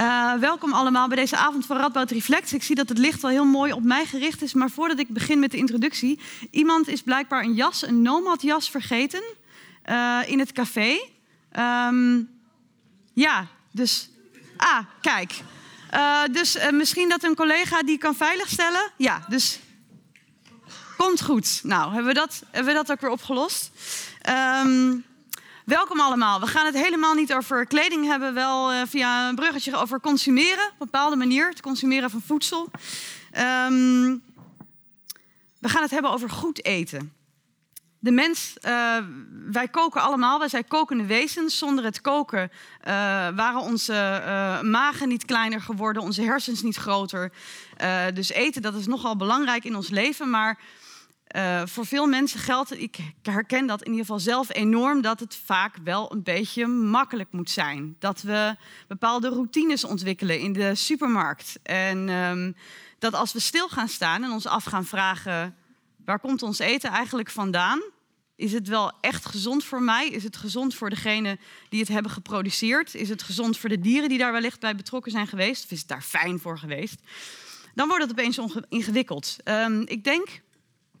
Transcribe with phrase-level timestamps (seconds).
[0.00, 2.52] Uh, welkom allemaal bij deze avond van Radboud Reflex.
[2.52, 5.08] Ik zie dat het licht wel heel mooi op mij gericht is, maar voordat ik
[5.08, 9.22] begin met de introductie, iemand is blijkbaar een jas, een nomad jas vergeten
[9.90, 11.00] uh, in het café.
[11.88, 12.30] Um,
[13.12, 14.10] ja, dus
[14.56, 15.32] ah, kijk.
[15.94, 18.90] Uh, dus misschien dat een collega die kan veiligstellen.
[18.96, 19.58] Ja, dus
[20.96, 21.60] komt goed.
[21.62, 23.70] Nou, hebben we dat, hebben we dat ook weer opgelost.
[24.64, 25.04] Um,
[25.70, 26.40] Welkom allemaal.
[26.40, 30.64] We gaan het helemaal niet over kleding hebben, wel uh, via een bruggetje over consumeren,
[30.64, 32.70] op een bepaalde manier, het consumeren van voedsel.
[33.38, 34.22] Um,
[35.58, 37.12] we gaan het hebben over goed eten.
[37.98, 38.96] De mens, uh,
[39.50, 41.58] wij koken allemaal, wij zijn kokende wezens.
[41.58, 42.90] Zonder het koken uh,
[43.34, 44.20] waren onze
[44.62, 47.32] magen niet kleiner geworden, onze hersens niet groter.
[48.14, 50.58] dus eten, dat is nogal belangrijk in ons leven, maar
[51.36, 55.36] uh, voor veel mensen geldt, ik herken dat in ieder geval zelf enorm, dat het
[55.44, 57.96] vaak wel een beetje makkelijk moet zijn.
[57.98, 58.56] Dat we
[58.88, 61.58] bepaalde routines ontwikkelen in de supermarkt.
[61.62, 62.56] En um,
[62.98, 65.56] dat als we stil gaan staan en ons af gaan vragen,
[66.04, 67.80] waar komt ons eten eigenlijk vandaan?
[68.36, 70.08] Is het wel echt gezond voor mij?
[70.08, 72.94] Is het gezond voor degene die het hebben geproduceerd?
[72.94, 75.64] Is het gezond voor de dieren die daar wellicht bij betrokken zijn geweest?
[75.64, 77.00] Of is het daar fijn voor geweest?
[77.74, 79.36] Dan wordt het opeens ingewikkeld.
[79.44, 80.28] Um, ik denk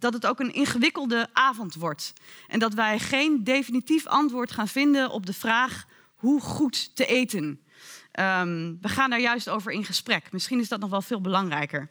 [0.00, 2.12] dat het ook een ingewikkelde avond wordt.
[2.48, 7.60] En dat wij geen definitief antwoord gaan vinden op de vraag hoe goed te eten.
[8.20, 10.32] Um, we gaan daar juist over in gesprek.
[10.32, 11.90] Misschien is dat nog wel veel belangrijker.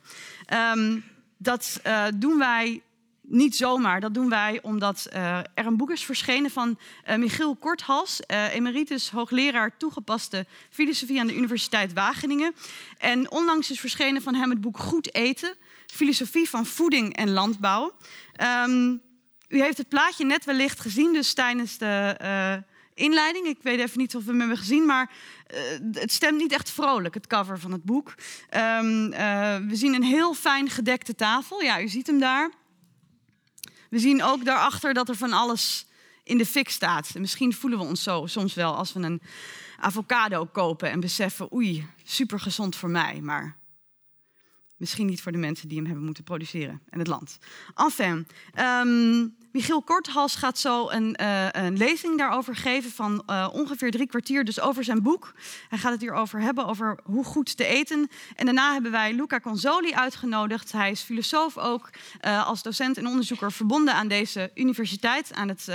[0.76, 1.04] Um,
[1.38, 2.82] dat uh, doen wij
[3.22, 4.00] niet zomaar.
[4.00, 9.10] Dat doen wij omdat uh, er een boek is verschenen van uh, Michiel Korthals, emeritus
[9.10, 12.56] hoogleraar toegepaste filosofie aan de Universiteit Wageningen.
[12.98, 15.56] En onlangs is verschenen van hem het boek Goed eten
[15.92, 17.96] filosofie van voeding en landbouw.
[18.66, 19.02] Um,
[19.48, 22.54] u heeft het plaatje net wellicht gezien, dus tijdens de uh,
[22.94, 23.46] inleiding.
[23.46, 25.12] Ik weet even niet of we hem hebben gezien, maar
[25.54, 25.60] uh,
[25.92, 28.14] het stemt niet echt vrolijk, het cover van het boek.
[28.56, 31.62] Um, uh, we zien een heel fijn gedekte tafel.
[31.62, 32.52] Ja, u ziet hem daar.
[33.90, 35.86] We zien ook daarachter dat er van alles
[36.24, 37.12] in de fik staat.
[37.14, 39.22] En misschien voelen we ons zo soms wel als we een
[39.80, 43.59] avocado kopen en beseffen: oei, super gezond voor mij, maar
[44.80, 47.38] Misschien niet voor de mensen die hem hebben moeten produceren en het land.
[47.76, 48.28] Enfin,
[48.60, 54.08] um, Michiel Korthals gaat zo een, uh, een lezing daarover geven van uh, ongeveer drie
[54.08, 55.34] kwartier, dus over zijn boek.
[55.70, 58.10] Hij gaat het hierover hebben, over hoe goed te eten.
[58.36, 60.72] En daarna hebben wij Luca Consoli uitgenodigd.
[60.72, 61.90] Hij is filosoof ook,
[62.26, 65.68] uh, als docent en onderzoeker verbonden aan deze universiteit, aan het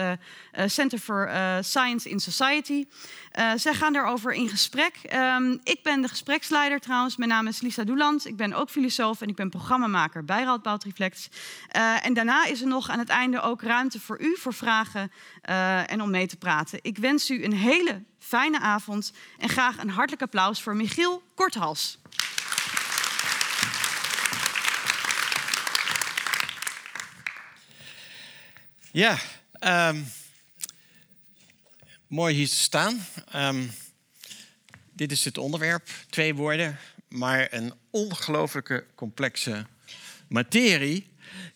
[0.66, 2.84] Center for Science in Society.
[3.56, 4.94] Zij gaan daarover in gesprek.
[5.12, 7.16] Um, ik ben de gespreksleider trouwens.
[7.16, 8.26] Mijn naam is Lisa Doeland.
[8.26, 11.28] Ik ben ook filosoof en ik ben programmamaker bij Radboud Reflex.
[12.02, 15.12] en daarna is er nog aan het einde ook ruimte voor u, voor vragen
[15.48, 16.78] uh, en om mee te praten.
[16.82, 21.98] Ik wens u een hele fijne avond en graag een hartelijk applaus voor Michiel Korthals.
[28.90, 29.18] Ja,
[29.90, 30.06] um,
[32.06, 33.06] mooi hier te staan.
[33.34, 33.70] Um,
[34.92, 36.78] dit is het onderwerp, twee woorden,
[37.08, 39.66] maar een ongelooflijke complexe
[40.28, 41.06] materie,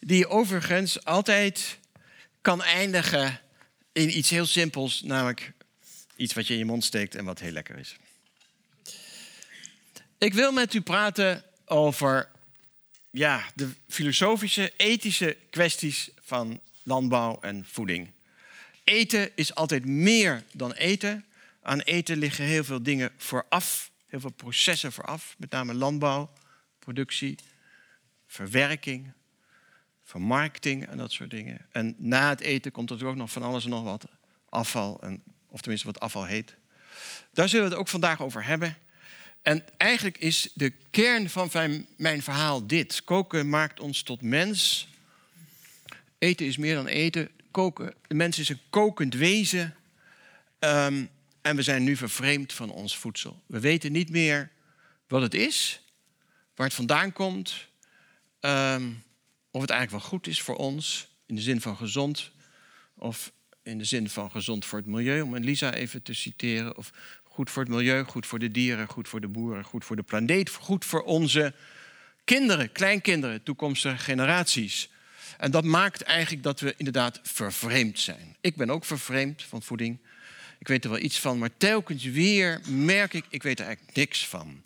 [0.00, 1.78] die overigens altijd
[2.40, 3.40] kan eindigen
[3.92, 5.52] in iets heel simpels, namelijk
[6.16, 7.96] iets wat je in je mond steekt en wat heel lekker is.
[10.18, 12.28] Ik wil met u praten over
[13.10, 18.10] ja, de filosofische, ethische kwesties van landbouw en voeding.
[18.88, 21.24] Eten is altijd meer dan eten.
[21.62, 26.32] Aan eten liggen heel veel dingen vooraf, heel veel processen vooraf, met name landbouw,
[26.78, 27.38] productie,
[28.26, 29.12] verwerking,
[30.18, 31.66] marketing en dat soort dingen.
[31.70, 34.04] En na het eten komt er ook nog van alles en nog wat
[34.48, 36.54] afval, en, of tenminste wat afval heet.
[37.32, 38.76] Daar zullen we het ook vandaag over hebben.
[39.42, 41.50] En eigenlijk is de kern van
[41.96, 43.04] mijn verhaal dit.
[43.04, 44.88] Koken maakt ons tot mens.
[46.18, 47.30] Eten is meer dan eten.
[47.58, 49.74] Koken, de mens is een kokend wezen.
[50.58, 51.10] Um,
[51.42, 53.42] en we zijn nu vervreemd van ons voedsel.
[53.46, 54.50] We weten niet meer
[55.08, 55.80] wat het is,
[56.54, 57.68] waar het vandaan komt.
[58.40, 59.02] Um,
[59.50, 62.30] of het eigenlijk wel goed is voor ons, in de zin van gezond,
[62.94, 63.32] of
[63.62, 66.90] in de zin van gezond voor het milieu, om Lisa even te citeren, of
[67.22, 70.02] goed voor het milieu, goed voor de dieren, goed voor de boeren, goed voor de
[70.02, 71.54] planeet, goed voor onze
[72.24, 74.90] kinderen, kleinkinderen, toekomstige generaties.
[75.38, 78.36] En dat maakt eigenlijk dat we inderdaad vervreemd zijn.
[78.40, 79.98] Ik ben ook vervreemd van voeding.
[80.58, 83.96] Ik weet er wel iets van, maar telkens weer merk ik, ik weet er eigenlijk
[83.96, 84.62] niks van.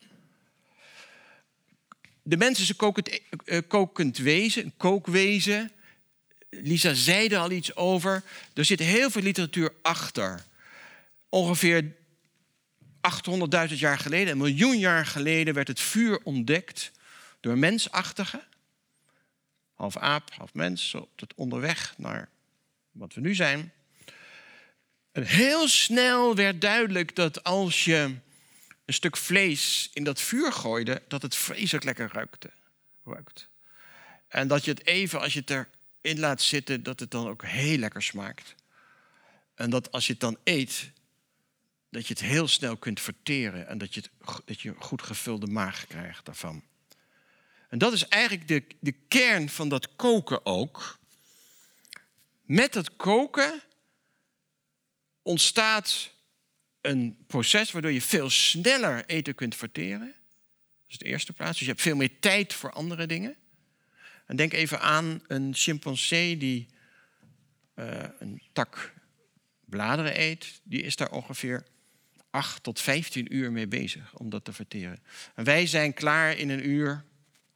[2.23, 5.71] De mens is een kokend, uh, kokend wezen, een kookwezen.
[6.51, 8.23] Lisa zei er al iets over.
[8.55, 10.45] Er zit heel veel literatuur achter.
[11.29, 11.95] Ongeveer
[13.69, 16.91] 800.000 jaar geleden, een miljoen jaar geleden, werd het vuur ontdekt
[17.41, 18.43] door mensachtigen.
[19.83, 22.29] Half aap, half mens, op het onderweg naar
[22.93, 23.73] wat we nu zijn.
[25.13, 28.15] En heel snel werd duidelijk dat als je
[28.85, 32.51] een stuk vlees in dat vuur gooide, dat het vreselijk lekker ruikte,
[33.05, 33.49] ruikt.
[34.29, 35.67] En dat je het even, als je het
[36.03, 38.55] erin laat zitten, dat het dan ook heel lekker smaakt.
[39.55, 40.91] En dat als je het dan eet,
[41.91, 44.11] dat je het heel snel kunt verteren en dat je, het,
[44.45, 46.63] dat je een goed gevulde maag krijgt daarvan.
[47.73, 50.99] En dat is eigenlijk de, de kern van dat koken ook.
[52.43, 53.63] Met het koken
[55.23, 56.11] ontstaat
[56.81, 60.07] een proces waardoor je veel sneller eten kunt verteren.
[60.07, 61.53] Dat is de eerste plaats.
[61.53, 63.37] Dus je hebt veel meer tijd voor andere dingen.
[64.27, 66.69] En denk even aan een chimpansee die
[67.75, 68.95] uh, een tak
[69.65, 70.61] bladeren eet.
[70.63, 71.67] Die is daar ongeveer
[72.31, 75.03] 8 tot 15 uur mee bezig om dat te verteren.
[75.35, 77.05] En wij zijn klaar in een uur,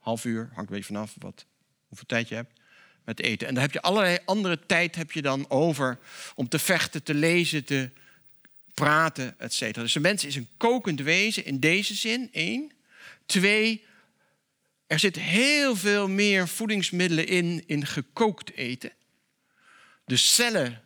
[0.07, 1.45] half uur, hangt een beetje vanaf wat,
[1.87, 2.59] hoeveel tijd je hebt,
[3.05, 3.47] met eten.
[3.47, 5.99] En dan heb je allerlei andere tijd heb je dan over
[6.35, 7.89] om te vechten, te lezen, te
[8.73, 9.73] praten, et.
[9.73, 12.71] Dus de mens is een kokend wezen in deze zin, één.
[13.25, 13.85] Twee,
[14.87, 18.91] er zit heel veel meer voedingsmiddelen in, in gekookt eten.
[20.05, 20.81] De cellen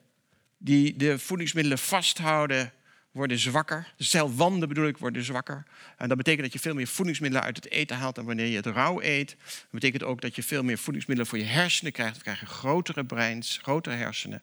[0.58, 2.74] die de voedingsmiddelen vasthouden,
[3.12, 3.94] worden zwakker.
[3.98, 5.64] De celwanden bedoel ik, worden zwakker.
[5.98, 8.56] En dat betekent dat je veel meer voedingsmiddelen uit het eten haalt dan wanneer je
[8.56, 9.36] het rauw eet.
[9.46, 12.18] Dat betekent ook dat je veel meer voedingsmiddelen voor je hersenen krijgt.
[12.18, 14.42] We krijgen grotere breins, grotere hersenen.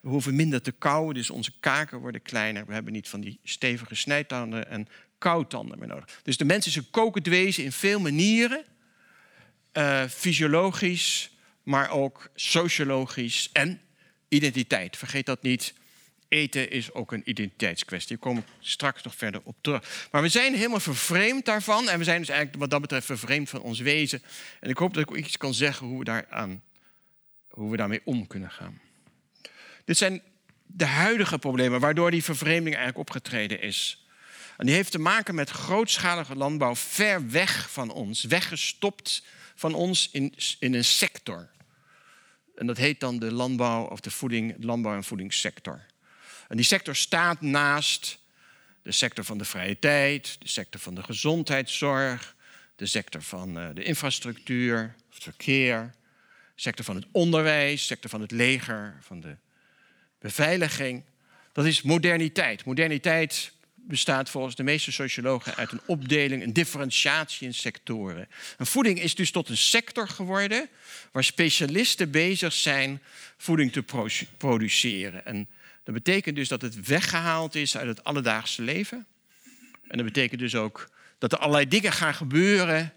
[0.00, 2.66] We hoeven minder te kauwen, dus onze kaken worden kleiner.
[2.66, 6.20] We hebben niet van die stevige snijtanden en koutanden meer nodig.
[6.22, 8.64] Dus de mens is een kokend wezen in veel manieren.
[9.72, 11.30] Uh, fysiologisch,
[11.62, 13.80] maar ook sociologisch en
[14.28, 14.96] identiteit.
[14.96, 15.74] Vergeet dat niet.
[16.32, 18.16] Eten is ook een identiteitskwestie.
[18.16, 20.08] Daar kom ik straks nog verder op terug.
[20.10, 21.88] Maar we zijn helemaal vervreemd daarvan.
[21.88, 24.22] En we zijn dus eigenlijk wat dat betreft vervreemd van ons wezen.
[24.60, 26.62] En ik hoop dat ik ook iets kan zeggen hoe we, daaraan,
[27.48, 28.80] hoe we daarmee om kunnen gaan.
[29.84, 30.22] Dit zijn
[30.66, 34.06] de huidige problemen waardoor die vervreemding eigenlijk opgetreden is.
[34.56, 39.24] En die heeft te maken met grootschalige landbouw ver weg van ons, weggestopt
[39.54, 41.50] van ons in, in een sector.
[42.54, 45.90] En dat heet dan de landbouw of de voeding, landbouw- en voedingssector.
[46.52, 48.18] En die sector staat naast
[48.82, 52.36] de sector van de vrije tijd, de sector van de gezondheidszorg,
[52.76, 55.94] de sector van eh, de infrastructuur, het verkeer,
[56.54, 59.36] de sector van het onderwijs, de sector van het leger, van de
[60.18, 61.04] beveiliging.
[61.52, 62.64] Dat is moderniteit.
[62.64, 68.28] Moderniteit bestaat volgens de meeste sociologen uit een opdeling, een differentiatie in sectoren.
[68.58, 70.68] En voeding is dus tot een sector geworden
[71.12, 73.02] waar specialisten bezig zijn
[73.36, 73.84] voeding te
[74.36, 75.26] produceren.
[75.26, 75.48] En
[75.82, 79.06] dat betekent dus dat het weggehaald is uit het alledaagse leven.
[79.88, 82.92] En dat betekent dus ook dat er allerlei dingen gaan gebeuren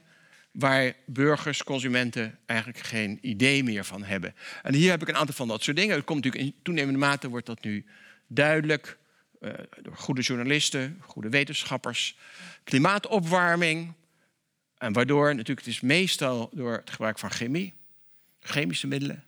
[0.52, 4.36] waar burgers, consumenten eigenlijk geen idee meer van hebben.
[4.64, 5.96] En hier heb ik een aantal van dat soort dingen.
[5.96, 7.86] Het komt natuurlijk in toenemende mate wordt dat nu
[8.28, 8.98] duidelijk
[9.40, 12.18] uh, door goede journalisten, goede wetenschappers.
[12.64, 13.94] Klimaatopwarming.
[14.78, 17.74] En waardoor natuurlijk het is meestal door het gebruik van chemie,
[18.40, 19.24] chemische middelen.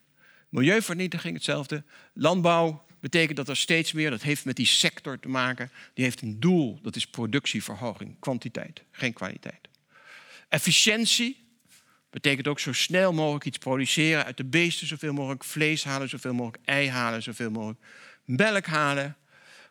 [0.50, 1.84] Milieuvernietiging hetzelfde.
[2.14, 6.22] Landbouw betekent dat er steeds meer, dat heeft met die sector te maken, die heeft
[6.22, 9.68] een doel, dat is productieverhoging, kwantiteit, geen kwaliteit.
[10.50, 11.46] Efficiëntie
[12.10, 16.34] betekent ook zo snel mogelijk iets produceren, uit de beesten zoveel mogelijk vlees halen, zoveel
[16.34, 17.80] mogelijk ei halen, zoveel mogelijk
[18.26, 19.16] melk halen.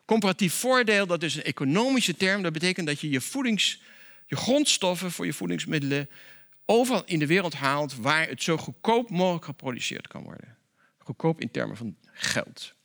[0.05, 3.81] Comparatief voordeel, dat is een economische term, dat betekent dat je je, voedings,
[4.25, 6.09] je grondstoffen voor je voedingsmiddelen
[6.65, 10.57] overal in de wereld haalt waar het zo goedkoop mogelijk geproduceerd kan worden.
[10.97, 12.75] Goedkoop in termen van geld.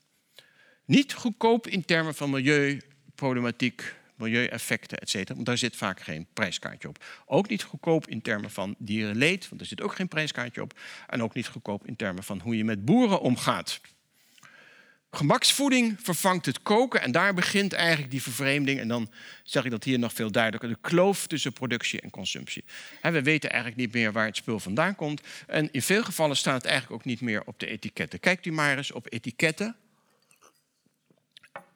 [0.85, 5.29] Niet goedkoop in termen van milieuproblematiek, milieueffecten, etc.
[5.29, 7.05] Want daar zit vaak geen prijskaartje op.
[7.27, 10.81] Ook niet goedkoop in termen van dierenleed, want daar zit ook geen prijskaartje op.
[11.07, 13.81] En ook niet goedkoop in termen van hoe je met boeren omgaat.
[15.11, 18.81] Gemaksvoeding vervangt het koken en daar begint eigenlijk die vervreemding.
[18.81, 19.11] En dan
[19.43, 20.69] zeg ik dat hier nog veel duidelijker.
[20.69, 22.65] De kloof tussen productie en consumptie.
[23.03, 25.21] We weten eigenlijk niet meer waar het spul vandaan komt.
[25.47, 28.21] En in veel gevallen staat het eigenlijk ook niet meer op de etiketten.
[28.21, 29.77] Kijkt u maar eens op etiketten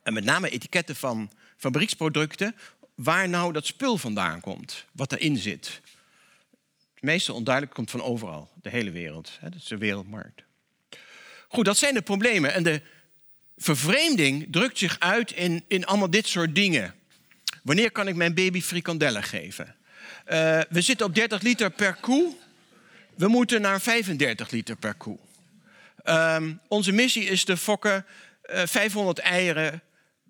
[0.06, 2.56] en met name etiketten van fabrieksproducten,
[2.94, 5.80] waar nou dat spul vandaan komt, wat erin zit.
[6.94, 9.38] Het meeste onduidelijk komt van overal, de hele wereld.
[9.42, 10.42] Dat is de wereldmarkt.
[11.48, 12.54] Goed, dat zijn de problemen.
[12.54, 12.82] En de
[13.56, 16.94] vervreemding drukt zich uit in, in allemaal dit soort dingen.
[17.62, 19.74] Wanneer kan ik mijn baby frikandellen geven?
[20.26, 22.34] Uh, we zitten op 30 liter per koe.
[23.14, 25.18] We moeten naar 35 liter per koe.
[26.04, 28.06] Uh, onze missie is te fokken
[28.50, 29.82] uh, 500 eieren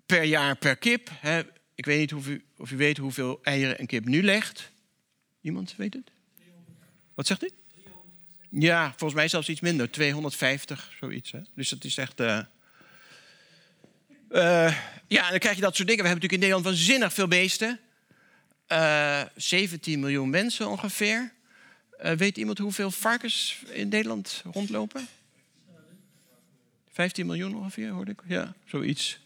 [0.07, 1.09] per jaar per kip.
[1.13, 1.41] Hè.
[1.75, 4.71] Ik weet niet of u, of u weet hoeveel eieren een kip nu legt.
[5.41, 6.11] Iemand weet het?
[7.13, 7.49] Wat zegt u?
[8.49, 9.91] Ja, volgens mij zelfs iets minder.
[9.91, 11.31] 250, zoiets.
[11.31, 11.39] Hè?
[11.55, 12.19] Dus dat is echt...
[12.19, 12.39] Uh...
[14.31, 16.03] Uh, ja, dan krijg je dat soort dingen.
[16.03, 17.79] We hebben natuurlijk in Nederland waanzinnig veel beesten.
[18.67, 21.33] Uh, 17 miljoen mensen ongeveer.
[21.97, 25.07] weet iemand hoeveel varkens in Nederland rondlopen?
[26.91, 28.21] 15 miljoen ongeveer, hoorde ik.
[28.27, 29.19] Ja, zoiets.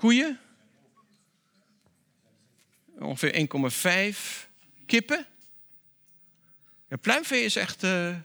[0.00, 0.38] Koeien?
[2.98, 3.48] Ongeveer
[4.12, 4.48] 1,5.
[4.86, 5.26] Kippen?
[6.88, 7.84] Ja, pluimvee is echt.
[7.84, 8.16] Uh...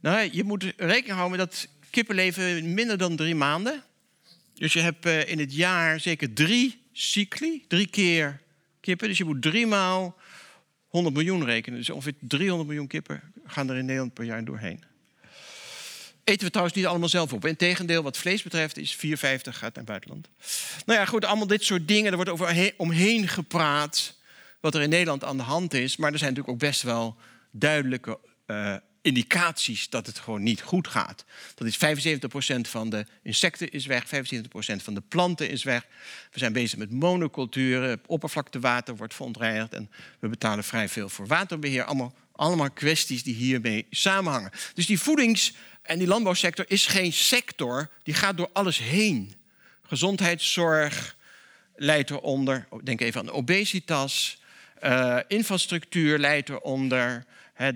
[0.00, 3.82] Nou, je moet rekening houden met dat kippen leven minder dan drie maanden.
[4.54, 8.40] Dus je hebt uh, in het jaar zeker drie cycli, drie keer
[8.80, 9.08] kippen.
[9.08, 10.16] Dus je moet drie maal
[10.88, 11.78] 100 miljoen rekenen.
[11.78, 14.84] Dus ongeveer 300 miljoen kippen gaan er in Nederland per jaar doorheen.
[16.26, 17.46] Eten we trouwens niet allemaal zelf op.
[17.46, 20.28] Integendeel, wat vlees betreft, is 4,50 gaat naar het buitenland.
[20.86, 22.10] Nou ja, goed, allemaal dit soort dingen.
[22.10, 24.14] Er wordt over omheen gepraat
[24.60, 25.96] wat er in Nederland aan de hand is.
[25.96, 27.16] Maar er zijn natuurlijk ook best wel
[27.50, 31.24] duidelijke uh, indicaties dat het gewoon niet goed gaat.
[31.54, 31.78] Dat is
[32.56, 34.10] 75% van de insecten is weg, 75%
[34.82, 35.86] van de planten is weg.
[36.32, 41.84] We zijn bezig met monoculturen, oppervlaktewater wordt verontreinigd en we betalen vrij veel voor waterbeheer.
[41.84, 44.50] Allemaal, allemaal kwesties die hiermee samenhangen.
[44.74, 45.52] Dus die voedings-
[45.86, 49.34] en die landbouwsector is geen sector, die gaat door alles heen.
[49.82, 51.16] Gezondheidszorg
[51.76, 54.40] leidt eronder, denk even aan obesitas,
[54.82, 57.24] uh, infrastructuur leidt eronder.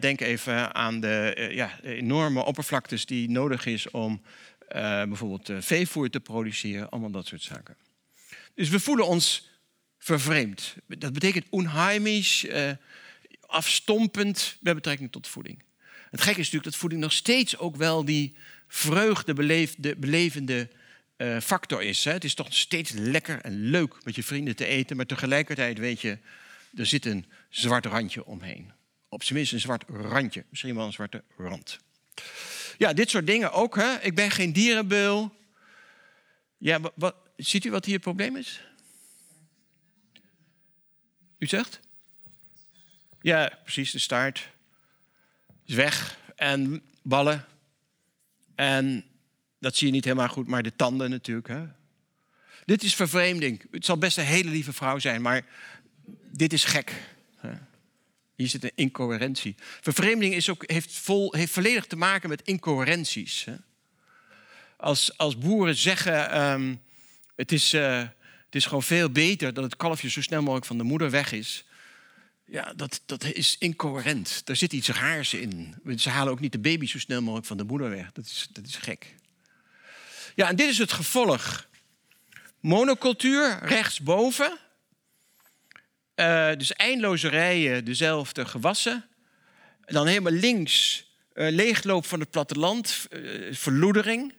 [0.00, 6.11] Denk even aan de uh, ja, enorme oppervlaktes die nodig is om uh, bijvoorbeeld veevoer
[6.11, 6.90] te produceren.
[6.90, 7.76] Allemaal dat soort zaken.
[8.55, 9.50] Dus we voelen ons
[9.99, 10.75] vervreemd.
[10.87, 12.47] Dat betekent onheimisch,
[13.47, 15.62] afstompend met betrekking tot voeding.
[16.11, 18.37] Het gekke is natuurlijk dat voeding nog steeds ook wel die
[18.69, 20.69] vreugde beleefde, belevende
[21.17, 22.05] uh, factor is.
[22.05, 22.12] Hè?
[22.12, 26.00] Het is toch steeds lekker en leuk met je vrienden te eten, maar tegelijkertijd weet
[26.00, 26.19] je,
[26.76, 28.73] er zit een zwart randje omheen.
[29.09, 31.79] Op zijn minst een zwart randje, misschien wel een zwarte rand.
[32.79, 33.76] Ja, dit soort dingen ook.
[33.76, 34.00] Hè?
[34.00, 35.35] Ik ben geen dierenbeul.
[36.59, 38.61] Ja, wat, ziet u wat hier het probleem is?
[41.38, 41.81] U zegt?
[43.21, 44.49] Ja, precies, de staart
[45.71, 47.45] weg en ballen.
[48.55, 49.05] En
[49.59, 51.49] dat zie je niet helemaal goed, maar de tanden natuurlijk.
[51.49, 51.62] Hè?
[52.65, 53.62] Dit is vervreemding.
[53.71, 55.47] Het zal best een hele lieve vrouw zijn, maar
[56.33, 56.95] dit is gek.
[58.41, 59.55] Hier zit een incoherentie.
[59.81, 63.47] Vervreemding is ook, heeft, vol, heeft volledig te maken met incoherenties.
[64.77, 66.81] Als, als boeren zeggen, um,
[67.37, 70.79] het, is, uh, het is gewoon veel beter dat het kalfje zo snel mogelijk van
[70.79, 71.65] de moeder weg is.
[72.50, 74.47] Ja, dat, dat is incoherent.
[74.47, 75.75] Daar zit iets raars in.
[75.97, 78.12] Ze halen ook niet de baby zo snel mogelijk van de moeder weg.
[78.12, 79.14] Dat is, dat is gek.
[80.35, 81.69] Ja, en dit is het gevolg.
[82.61, 84.59] Monocultuur rechtsboven.
[86.16, 89.04] Uh, dus eindeloze rijen, dezelfde gewassen.
[89.85, 91.04] En dan helemaal links
[91.35, 94.35] uh, leegloop van het platteland, uh, verloedering.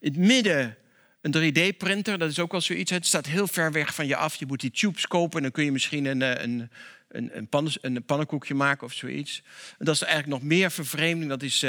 [0.00, 0.76] In het midden
[1.20, 2.90] een 3D-printer, dat is ook wel zoiets.
[2.90, 4.34] Het staat heel ver weg van je af.
[4.34, 6.70] Je moet die tubes kopen en dan kun je misschien een, een,
[7.08, 9.42] een, een, een pannenkoekje maken of zoiets.
[9.78, 11.30] En dat is eigenlijk nog meer vervreemding.
[11.30, 11.64] Dat is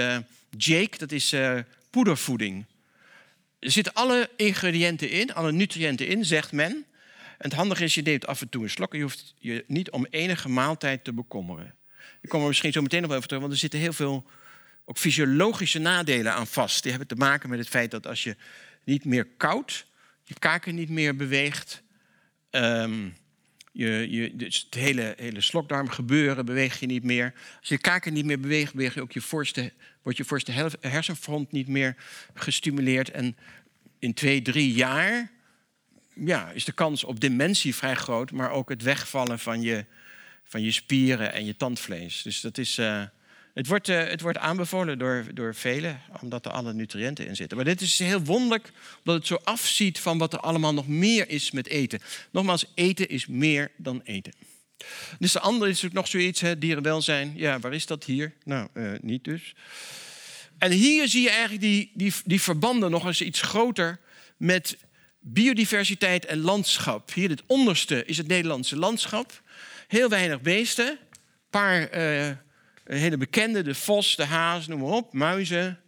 [0.57, 1.35] Jake, dat is
[1.89, 2.65] poedervoeding.
[3.59, 6.85] Er zitten alle ingrediënten in, alle nutriënten in, zegt men.
[7.37, 9.91] En het handige is, je neemt af en toe een slok je hoeft je niet
[9.91, 11.75] om enige maaltijd te bekommeren.
[12.21, 14.25] Ik kom er misschien zo meteen nog wel even terug, want er zitten heel veel
[14.85, 16.81] ook fysiologische nadelen aan vast.
[16.81, 18.35] Die hebben te maken met het feit dat als je
[18.83, 19.85] niet meer koud,
[20.23, 21.81] je kaken niet meer beweegt,
[22.51, 23.15] um,
[23.77, 27.33] je, je, dus het hele, hele slokdarm gebeuren beweeg je niet meer.
[27.59, 31.51] Als je kaken niet meer beweegt, beweeg je ook je voorste, wordt je voorste hersenfront
[31.51, 31.95] niet meer
[32.33, 33.11] gestimuleerd.
[33.11, 33.37] En
[33.99, 35.31] in twee, drie jaar
[36.13, 39.85] ja, is de kans op dementie vrij groot, maar ook het wegvallen van je,
[40.43, 42.21] van je spieren en je tandvlees.
[42.21, 43.03] Dus dat is, uh,
[43.57, 47.57] het, wordt, uh, het wordt aanbevolen door, door velen, omdat er alle nutriënten in zitten.
[47.57, 51.29] Maar dit is heel wonderlijk, omdat het zo afziet van wat er allemaal nog meer
[51.29, 51.99] is met eten.
[52.31, 54.33] Nogmaals, eten is meer dan eten.
[55.19, 57.33] Dus de andere is ook nog zoiets, hè, dierenwelzijn.
[57.35, 58.33] Ja, waar is dat hier?
[58.43, 59.55] Nou, uh, niet dus.
[60.57, 63.99] En hier zie je eigenlijk die, die, die verbanden nog eens iets groter
[64.37, 64.77] met
[65.19, 67.13] biodiversiteit en landschap.
[67.13, 69.41] Hier het onderste is het Nederlandse landschap.
[69.87, 70.87] Heel weinig beesten.
[70.87, 70.97] Een
[71.49, 72.31] paar uh,
[72.95, 75.79] hele bekende, de vos, de haas, noem maar op, muizen.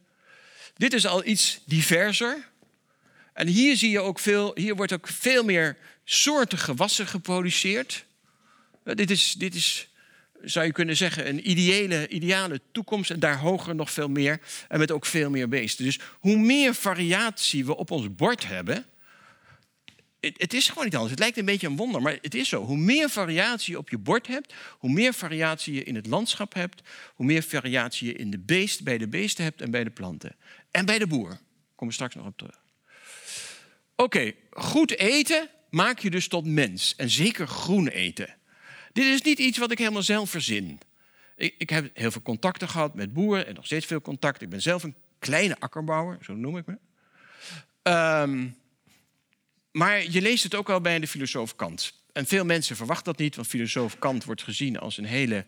[0.74, 2.48] Dit is al iets diverser.
[3.34, 8.06] En hier zie je ook veel, hier wordt ook veel meer soorten gewassen geproduceerd.
[8.84, 9.89] Uh, dit is, dit is
[10.41, 13.12] zou je kunnen zeggen, een ideale, ideale toekomst.
[13.12, 14.39] En daar hoger nog veel meer.
[14.68, 15.86] En met ook veel meer beesten.
[15.86, 18.86] Dus hoe meer variatie we op ons bord hebben,
[20.20, 21.12] het, is gewoon niet anders.
[21.12, 22.64] Het lijkt een beetje een wonder, maar het is zo.
[22.64, 26.54] Hoe meer variatie je op je bord hebt, hoe meer variatie je in het landschap
[26.54, 26.82] hebt,
[27.16, 30.36] hoe meer variatie je in de beest, bij de beesten hebt en bij de planten.
[30.72, 31.30] En bij de boer.
[31.30, 31.40] Daar
[31.76, 32.62] komen we straks nog op terug.
[33.96, 36.96] Oké, goed eten maak je dus tot mens.
[36.96, 38.36] En zeker groen eten.
[38.94, 40.80] Dit is niet iets wat ik helemaal zelf verzin.
[41.36, 44.42] Ik, ik heb heel veel contacten gehad met boeren en nog steeds veel contact.
[44.42, 46.78] Ik ben zelf een kleine akkerbouwer, zo noem ik me.
[47.84, 48.58] Um,
[49.72, 51.94] maar je leest het ook wel bij de filosoof Kant.
[52.14, 55.46] En veel mensen verwachten dat niet, want filosoof Kant wordt gezien als een hele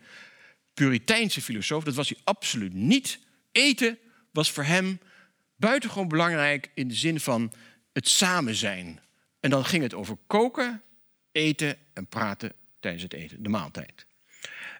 [0.74, 1.84] Puriteinse filosoof.
[1.84, 3.18] Dat was hij absoluut niet.
[3.52, 3.98] Eten
[4.30, 5.00] was voor hem
[5.56, 7.52] buitengewoon belangrijk in de zin van
[7.92, 9.00] het samen zijn.
[9.40, 10.82] En dan ging het over koken,
[11.32, 14.06] eten en praten tijdens het eten, de maaltijd.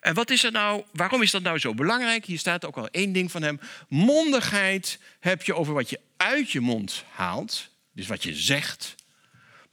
[0.01, 2.25] En wat is er nou, waarom is dat nou zo belangrijk?
[2.25, 3.61] Hier staat ook al één ding van hem.
[3.89, 8.95] Mondigheid heb je over wat je uit je mond haalt, dus wat je zegt.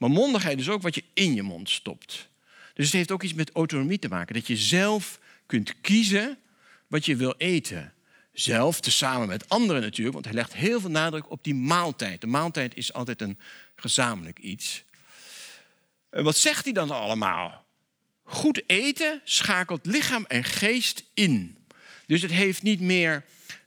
[0.00, 2.28] Maar mondigheid is ook wat je in je mond stopt.
[2.74, 4.34] Dus het heeft ook iets met autonomie te maken.
[4.34, 6.38] Dat je zelf kunt kiezen
[6.86, 7.92] wat je wil eten.
[8.32, 12.20] Zelf, tezamen met anderen natuurlijk, want hij legt heel veel nadruk op die maaltijd.
[12.20, 13.38] De maaltijd is altijd een
[13.76, 14.84] gezamenlijk iets.
[16.10, 17.64] En wat zegt hij dan allemaal?
[18.22, 21.56] Goed eten schakelt lichaam en geest in.
[22.06, 23.24] Dus het heeft niet meer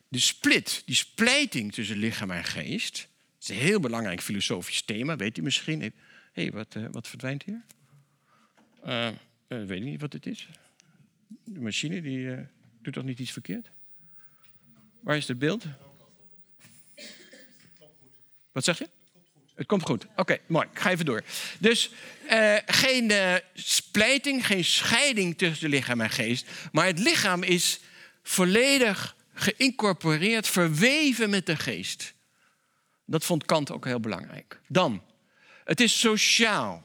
[0.08, 2.94] de split, die splijting tussen lichaam en geest.
[2.94, 5.94] Dat is een heel belangrijk filosofisch thema, weet u misschien.
[6.34, 7.62] Hey, wat, uh, wat verdwijnt hier?
[8.86, 9.10] Uh,
[9.48, 10.50] weet ik niet wat dit is.
[11.44, 12.36] De machine die
[12.82, 13.72] doet toch niet iets verkeerd?
[15.00, 15.66] Waar is het beeld?
[18.52, 18.90] Wat zeg je?
[19.56, 20.06] Het komt goed.
[20.16, 20.68] Oké, mooi.
[20.72, 21.24] Ik ga even door.
[21.60, 21.92] Dus
[22.66, 26.50] geen uh, splijting, geen scheiding tussen lichaam en geest.
[26.72, 27.80] Maar het lichaam is
[28.24, 32.14] volledig geïncorporeerd, verweven met de geest.
[33.06, 34.60] Dat vond Kant ook heel belangrijk.
[34.68, 35.04] Dan,
[35.66, 36.84] het is sociaal.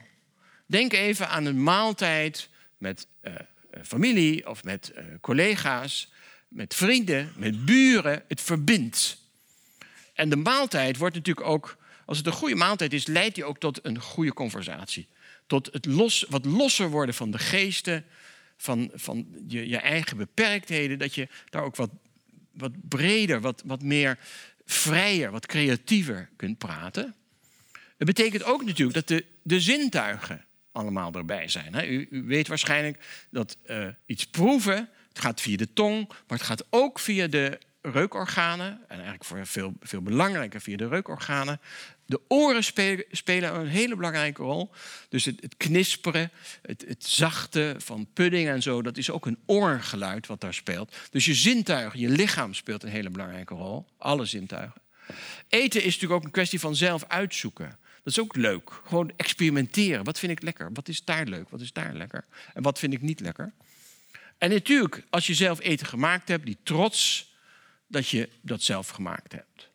[0.67, 3.35] Denk even aan een maaltijd met uh,
[3.85, 6.13] familie of met collega's,
[6.49, 8.23] met vrienden, met buren.
[8.29, 9.19] Het verbindt.
[10.15, 11.77] En de maaltijd wordt natuurlijk ook
[12.09, 15.07] als het een goede maaltijd is, leidt die ook tot een goede conversatie.
[15.47, 18.05] Tot het los, wat losser worden van de geesten,
[18.57, 20.99] van, van je, je eigen beperktheden.
[20.99, 21.91] Dat je daar ook wat,
[22.53, 24.19] wat breder, wat, wat meer
[24.65, 27.15] vrijer, wat creatiever kunt praten.
[27.99, 31.93] Het betekent ook natuurlijk dat de, de zintuigen allemaal erbij zijn.
[31.93, 36.43] U, u weet waarschijnlijk dat uh, iets proeven, het gaat via de tong, maar het
[36.43, 38.67] gaat ook via de reukorganen.
[38.67, 41.61] En eigenlijk voor veel, veel belangrijker via de reukorganen.
[42.07, 44.71] De oren spelen, spelen een hele belangrijke rol.
[45.09, 46.31] Dus het, het knisperen,
[46.63, 50.97] het, het, zachte van pudding en zo, dat is ook een oorgeluid wat daar speelt.
[51.11, 53.87] Dus je zintuigen, je lichaam speelt een hele belangrijke rol.
[53.99, 54.83] Alle zintuigen.
[55.49, 57.79] Eten is natuurlijk ook een kwestie van zelf uitzoeken.
[58.05, 58.81] Dat is ook leuk.
[58.85, 60.05] Gewoon experimenteren.
[60.05, 60.73] Wat vind ik lekker?
[60.73, 61.49] Wat is daar leuk?
[61.49, 62.25] Wat is daar lekker?
[62.55, 63.53] En wat vind ik niet lekker?
[64.39, 67.33] En natuurlijk, als je zelf eten gemaakt hebt, die trots
[67.87, 69.69] dat je dat zelf gemaakt hebt.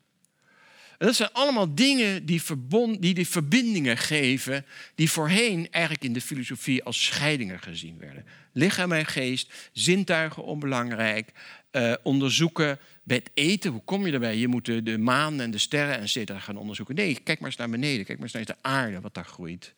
[0.98, 6.14] En dat zijn allemaal dingen die, verbond, die die verbindingen geven, die voorheen eigenlijk in
[6.14, 8.26] de filosofie als scheidingen gezien werden.
[8.52, 11.32] Lichaam en geest, zintuigen onbelangrijk,
[11.72, 13.72] uh, onderzoeken bij het eten.
[13.72, 14.38] Hoe kom je erbij?
[14.38, 16.96] Je moet de, maan en de sterren en gaan onderzoeken.
[16.96, 19.74] Nee, kijk maar eens naar beneden, kijk maar eens naar de aarde, wat daar groeit.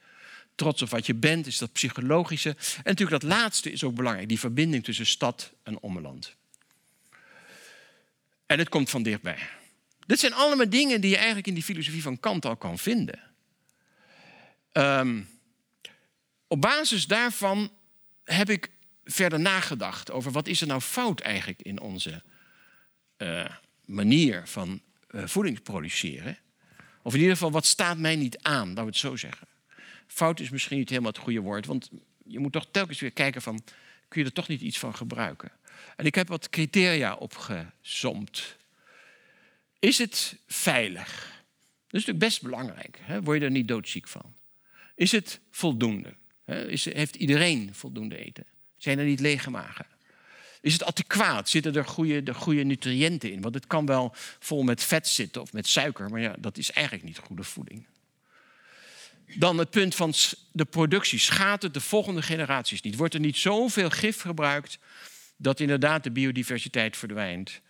[0.55, 2.49] Trots op wat je bent, is dat psychologische.
[2.49, 6.35] En natuurlijk dat laatste is ook belangrijk, die verbinding tussen stad en ommeland.
[8.45, 9.37] En het komt van dichtbij.
[10.05, 13.19] Dit zijn allemaal dingen die je eigenlijk in die filosofie van Kant al kan vinden.
[14.71, 15.27] Um,
[16.47, 17.71] op basis daarvan
[18.23, 18.69] heb ik
[19.03, 22.23] verder nagedacht over wat is er nou fout eigenlijk in onze
[23.17, 23.45] uh,
[23.85, 26.37] manier van uh, voeding produceren.
[27.01, 29.47] Of in ieder geval, wat staat mij niet aan, laten we het zo zeggen.
[30.07, 31.89] Fout is misschien niet helemaal het goede woord, want
[32.25, 33.63] je moet toch telkens weer kijken van,
[34.07, 35.51] kun je er toch niet iets van gebruiken?
[35.95, 38.55] En ik heb wat criteria opgezomd.
[39.79, 41.33] Is het veilig?
[41.87, 42.99] Dat is natuurlijk best belangrijk.
[43.01, 43.21] Hè?
[43.21, 44.35] Word je er niet doodziek van?
[44.95, 46.13] Is het voldoende?
[46.45, 48.45] Is, heeft iedereen voldoende eten?
[48.77, 49.85] Zijn er niet lege magen?
[50.65, 51.49] Is het adequaat?
[51.49, 53.41] Zitten er goede, de goede nutriënten in?
[53.41, 56.71] Want het kan wel vol met vet zitten of met suiker, maar ja, dat is
[56.71, 57.85] eigenlijk niet goede voeding.
[59.37, 60.13] Dan het punt van
[60.51, 61.19] de productie.
[61.19, 62.95] Schaadt het de volgende generaties niet?
[62.95, 64.77] Wordt er niet zoveel gif gebruikt
[65.37, 67.61] dat inderdaad de biodiversiteit verdwijnt?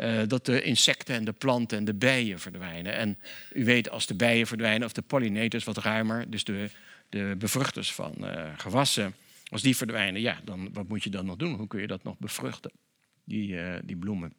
[0.00, 2.94] uh, dat de insecten en de planten en de bijen verdwijnen.
[2.94, 3.18] En
[3.52, 6.70] u weet, als de bijen verdwijnen, of de pollinators wat ruimer, dus de,
[7.08, 9.14] de bevruchters van uh, gewassen,
[9.48, 11.54] als die verdwijnen, ja, dan wat moet je dan nog doen?
[11.54, 12.72] Hoe kun je dat nog bevruchten,
[13.24, 14.32] die, uh, die bloemen?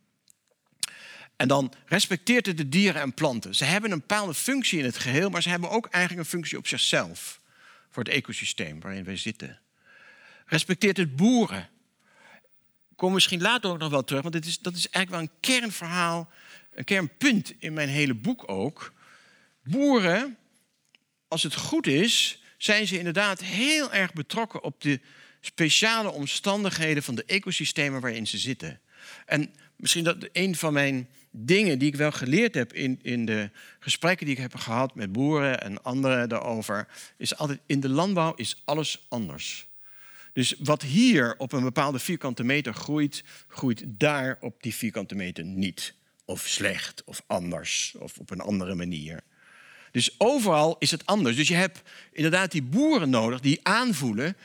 [1.36, 3.56] En dan respecteert het de dieren en planten.
[3.56, 6.58] Ze hebben een bepaalde functie in het geheel, maar ze hebben ook eigenlijk een functie
[6.58, 7.42] op zichzelf.
[7.92, 9.60] voor het ecosysteem waarin wij zitten.
[10.46, 11.70] Respecteert het boeren.
[12.96, 15.40] Kom misschien later ook nog wel terug, want dit is, dat is eigenlijk wel een
[15.60, 16.30] kernverhaal,
[16.74, 18.94] een kernpunt in mijn hele boek ook.
[19.64, 20.38] Boeren,
[21.28, 25.00] als het goed is, zijn ze inderdaad heel erg betrokken op de
[25.42, 28.80] speciale omstandigheden van de ecosystemen waarin ze zitten.
[29.26, 33.50] En misschien dat een van mijn dingen die ik wel geleerd heb in, in de
[33.80, 38.34] gesprekken die ik heb gehad met boeren en anderen daarover, is altijd in de landbouw
[38.36, 39.68] is alles anders.
[40.34, 45.44] Dus wat hier op een bepaalde vierkante meter groeit, groeit daar op die vierkante meter
[45.44, 45.94] niet.
[46.26, 49.24] Of slecht, of anders, of op een andere manier.
[49.92, 51.36] Dus overal is het anders.
[51.36, 54.38] Dus je hebt inderdaad die boeren nodig die aanvoelen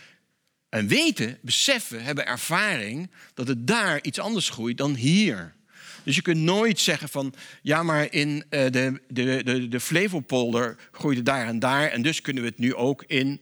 [0.69, 5.55] en weten, beseffen, hebben ervaring dat het daar iets anders groeit dan hier.
[6.03, 10.77] Dus je kunt nooit zeggen van, ja, maar in uh, de, de, de, de Flevopolder
[10.93, 11.91] groeit het daar en daar.
[11.91, 13.41] En dus kunnen we het nu ook in,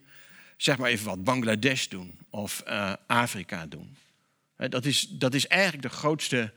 [0.57, 3.97] zeg maar even wat, Bangladesh doen of uh, Afrika doen.
[4.57, 6.53] Dat is, dat is eigenlijk de grootste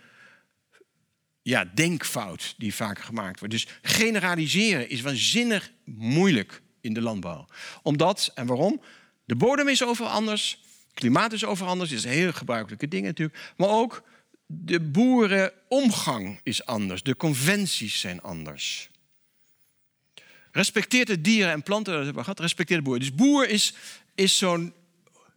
[1.46, 3.54] ja, denkfout die vaak gemaakt wordt.
[3.54, 7.48] Dus generaliseren is waanzinnig moeilijk in de landbouw.
[7.82, 8.82] Omdat, en waarom?
[9.26, 10.60] De bodem is overal anders,
[10.94, 13.54] klimaat is overal anders, is hele gebruikelijke ding natuurlijk.
[13.58, 14.04] Maar ook
[14.46, 18.90] de boerenomgang is anders, de conventies zijn anders.
[20.52, 23.00] Respecteert de dieren en planten, dat hebben we gehad, de boer.
[23.00, 23.74] Dus boer is,
[24.16, 24.74] is zo'n,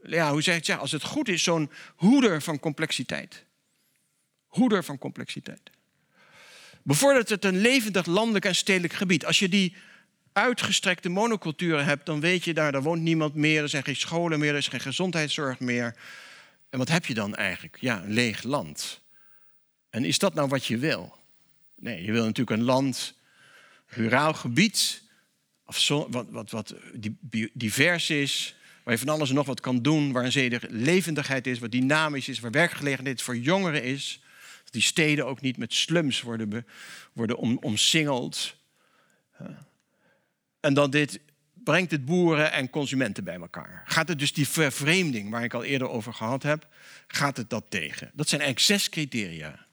[0.03, 0.79] ja, hoe zeg ik het?
[0.79, 3.45] Als het goed is, zo'n hoeder van complexiteit.
[4.47, 5.71] Hoeder van complexiteit.
[6.89, 9.25] Bevordert het een levendig landelijk en stedelijk gebied.
[9.27, 9.77] Als je die
[10.33, 14.39] uitgestrekte monoculturen hebt, dan weet je daar, daar woont niemand meer, er zijn geen scholen
[14.39, 15.97] meer, er is geen gezondheidszorg meer.
[16.71, 17.77] En wat heb je dan eigenlijk?
[17.81, 19.01] Ja, een leeg land.
[19.91, 21.17] En is dat nou wat je wil?
[21.75, 23.15] Nee, je wil natuurlijk een land,
[23.87, 25.03] ruraal gebied,
[25.67, 26.75] of zo, wat, wat, wat
[27.53, 31.59] divers is, waar je van alles en nog wat kan doen, waar een levendigheid is,
[31.59, 34.21] wat dynamisch is, waar werkgelegenheid voor jongeren is.
[34.69, 36.67] Dat die steden ook niet met slums worden,
[37.13, 38.57] worden om, omsingeld.
[40.61, 41.21] En dat dit
[41.65, 43.83] brengt het boeren en consumenten bij elkaar.
[43.87, 46.67] Gaat het dus die vervreemding waar ik al eerder over gehad heb,
[47.07, 48.11] gaat het dat tegen?
[48.15, 49.67] Dat zijn eigenlijk criteria.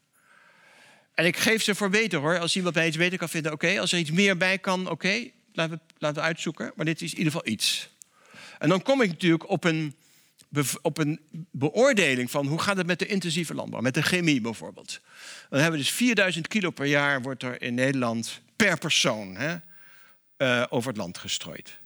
[1.14, 2.38] En ik geef ze voor beter hoor.
[2.38, 3.80] Als iemand bij iets beter kan vinden, oké.
[3.80, 5.30] Als er iets meer bij kan, oké.
[5.52, 6.72] Laten, we, laten we uitzoeken.
[6.74, 7.90] Maar dit is in ieder geval iets.
[8.58, 9.94] En dan kom ik natuurlijk op een,
[10.82, 13.80] op een beoordeling van hoe gaat het met de intensieve landbouw.
[13.80, 15.00] Met de chemie bijvoorbeeld.
[15.50, 19.56] Dan hebben we dus 4000 kilo per jaar wordt er in Nederland per persoon hè,
[20.38, 21.78] uh, over het land gestrooid.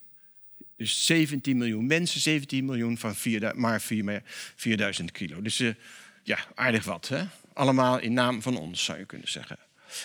[0.77, 4.23] Dus 17 miljoen mensen, 17 miljoen van 4, maar 4,
[4.57, 5.43] 4000 kilo.
[5.43, 5.75] Dus uh,
[6.23, 7.09] ja, aardig wat.
[7.09, 7.25] Hè?
[7.53, 9.57] Allemaal in naam van ons, zou je kunnen zeggen.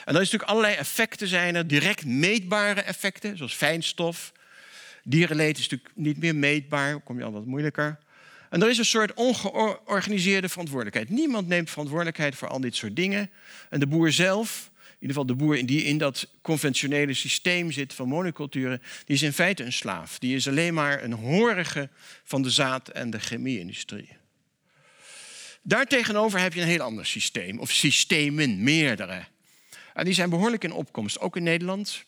[0.06, 4.32] En dan is natuurlijk allerlei effecten zijn er, direct meetbare effecten, zoals fijnstof.
[5.04, 8.00] Dierenleed is natuurlijk niet meer meetbaar, kom je al wat moeilijker.
[8.50, 11.10] En er is een soort ongeorganiseerde verantwoordelijkheid.
[11.10, 13.30] Niemand neemt verantwoordelijkheid voor al dit soort dingen.
[13.70, 17.94] En de boer zelf in ieder geval de boer die in dat conventionele systeem zit
[17.94, 20.20] van monoculturen, die is in feite een slaaf.
[20.20, 21.90] Die is alleen maar een horige
[22.24, 24.10] van de zaad- en de chemie-industrie.
[25.62, 29.26] Daartegenover heb je een heel ander systeem, of systemen, meerdere.
[29.94, 32.04] En die zijn behoorlijk in opkomst, ook in Nederland.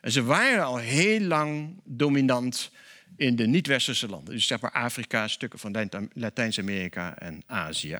[0.00, 2.70] En ze waren al heel lang dominant
[3.16, 4.34] in de niet-westerse landen.
[4.34, 7.98] Dus zeg maar Afrika, stukken van Latijns-Amerika en Azië.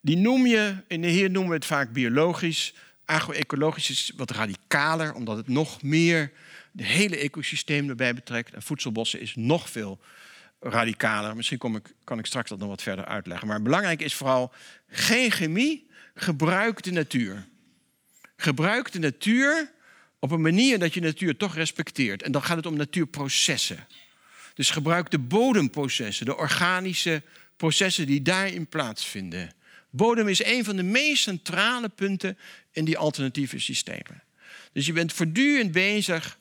[0.00, 2.74] Die noem je, en hier noemen we het vaak biologisch,
[3.06, 6.32] Agroecologisch is wat radicaler, omdat het nog meer
[6.72, 8.54] de hele ecosysteem erbij betrekt.
[8.54, 10.00] En voedselbossen is nog veel
[10.60, 11.36] radicaler.
[11.36, 13.48] Misschien kom ik, kan ik straks dat nog wat verder uitleggen.
[13.48, 14.52] Maar belangrijk is vooral
[14.88, 17.46] geen chemie, gebruik de natuur.
[18.36, 19.70] Gebruik de natuur
[20.26, 22.22] op een manier dat je natuur toch respecteert.
[22.22, 23.86] En dan gaat het om natuurprocessen.
[24.54, 27.22] Dus gebruik de bodemprocessen, de organische
[27.56, 29.50] processen die daarin plaatsvinden.
[29.90, 32.38] Bodem is een van de meest centrale punten
[32.72, 34.22] in die alternatieve systemen.
[34.72, 36.38] Dus je bent voortdurend bezig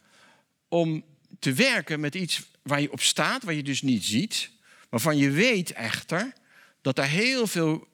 [0.67, 1.03] om
[1.39, 4.49] te werken met iets waar je op staat, waar je dus niet ziet,
[4.89, 6.33] waarvan je weet echter
[6.81, 7.87] dat daar heel veel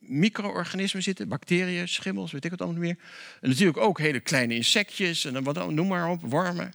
[0.00, 2.96] micro-organismen zitten, bacteriën, schimmels, weet ik wat allemaal meer.
[3.40, 6.72] En natuurlijk ook hele kleine insectjes en wat, noem maar op, wormen.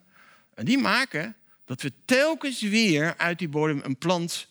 [0.54, 4.48] En die maken dat we telkens weer uit die bodem een plant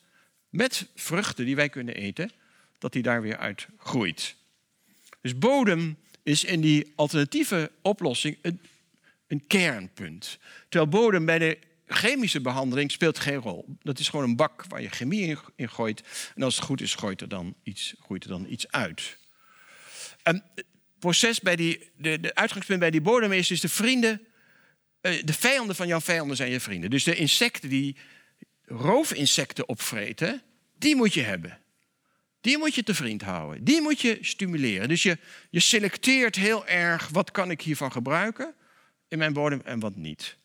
[0.48, 2.30] met vruchten die wij kunnen eten,
[2.78, 4.34] dat die daar weer uit groeit.
[5.20, 8.60] Dus bodem is in die alternatieve oplossing een,
[9.26, 10.38] een kernpunt.
[10.68, 13.76] Terwijl bodem bij de chemische behandeling speelt geen rol.
[13.82, 16.02] Dat is gewoon een bak waar je chemie in gooit.
[16.34, 19.16] En als het goed is, gooit er dan iets, groeit er dan iets uit.
[20.22, 20.64] En het
[20.98, 24.20] proces bij die, de, de uitgangspunt bij die bodem is de vrienden,
[25.00, 26.90] eh, de vijanden van jouw vijanden zijn je vrienden.
[26.90, 27.96] Dus de insecten die
[28.64, 30.42] roofinsecten opvreten,
[30.78, 31.58] die moet je hebben.
[32.40, 33.64] Die moet je te vriend houden.
[33.64, 34.88] Die moet je stimuleren.
[34.88, 35.18] Dus je,
[35.50, 38.54] je selecteert heel erg wat kan ik hiervan gebruiken
[39.08, 40.36] in mijn bodem en wat niet.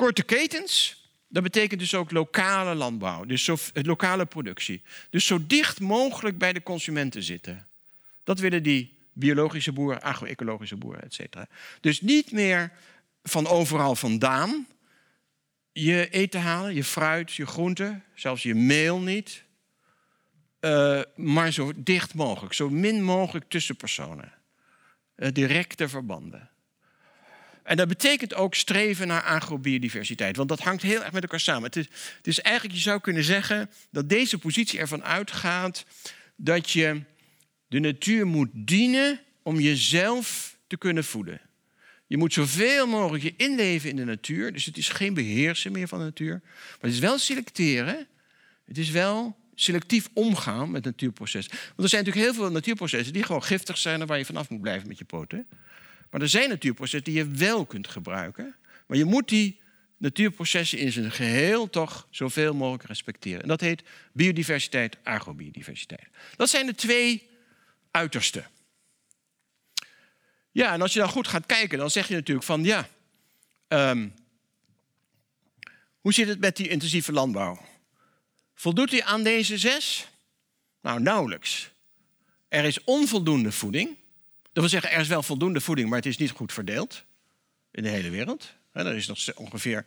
[0.00, 4.82] Korte ketens, dat betekent dus ook lokale landbouw, dus zo, lokale productie.
[5.10, 7.66] Dus zo dicht mogelijk bij de consumenten zitten.
[8.24, 11.46] Dat willen die biologische boeren, agro-ecologische boeren, et cetera.
[11.80, 12.72] Dus niet meer
[13.22, 14.66] van overal vandaan
[15.72, 19.44] je eten halen, je fruit, je groenten, zelfs je meel niet.
[20.60, 24.32] Uh, maar zo dicht mogelijk, zo min mogelijk tussen personen.
[25.16, 26.49] Uh, directe verbanden.
[27.70, 31.62] En dat betekent ook streven naar agrobiodiversiteit, want dat hangt heel erg met elkaar samen.
[31.62, 35.84] Het is, het is eigenlijk, je zou kunnen zeggen, dat deze positie ervan uitgaat
[36.36, 37.02] dat je
[37.68, 41.40] de natuur moet dienen om jezelf te kunnen voeden.
[42.06, 44.52] Je moet zoveel mogelijk je inleven in de natuur.
[44.52, 46.40] Dus het is geen beheersen meer van de natuur.
[46.42, 48.06] Maar het is wel selecteren.
[48.64, 51.52] Het is wel selectief omgaan met natuurprocessen.
[51.52, 54.48] Want er zijn natuurlijk heel veel natuurprocessen die gewoon giftig zijn en waar je vanaf
[54.48, 55.46] moet blijven met je poten.
[56.10, 58.54] Maar er zijn natuurprocessen die je wel kunt gebruiken.
[58.86, 59.60] Maar je moet die
[59.96, 63.42] natuurprocessen in zijn geheel toch zoveel mogelijk respecteren.
[63.42, 66.08] En dat heet biodiversiteit, agrobiodiversiteit.
[66.36, 67.28] Dat zijn de twee
[67.90, 68.46] uitersten.
[70.50, 72.88] Ja, en als je dan goed gaat kijken, dan zeg je natuurlijk van ja,
[73.68, 74.08] ehm,
[76.00, 77.60] hoe zit het met die intensieve landbouw?
[78.54, 80.08] Voldoet hij aan deze zes?
[80.80, 81.70] Nou, nauwelijks.
[82.48, 83.96] Er is onvoldoende voeding.
[84.60, 87.04] Wil zeggen, er is wel voldoende voeding, maar het is niet goed verdeeld
[87.70, 88.54] in de hele wereld.
[88.72, 89.84] Er is nog ongeveer,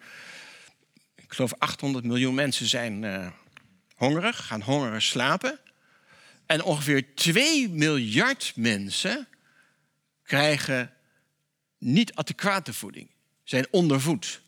[1.15, 3.27] ik geloof 800 miljoen mensen zijn uh,
[3.95, 5.59] hongerig, gaan hongerig slapen.
[6.45, 9.27] En ongeveer 2 miljard mensen
[10.23, 10.93] krijgen
[11.77, 13.09] niet adequate voeding,
[13.43, 14.41] zijn ondervoed.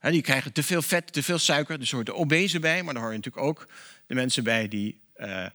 [0.00, 3.02] die krijgen te veel vet, te veel suiker, dus hoort de obese bij, maar daar
[3.02, 3.68] horen natuurlijk ook
[4.06, 5.46] de mensen bij die uh,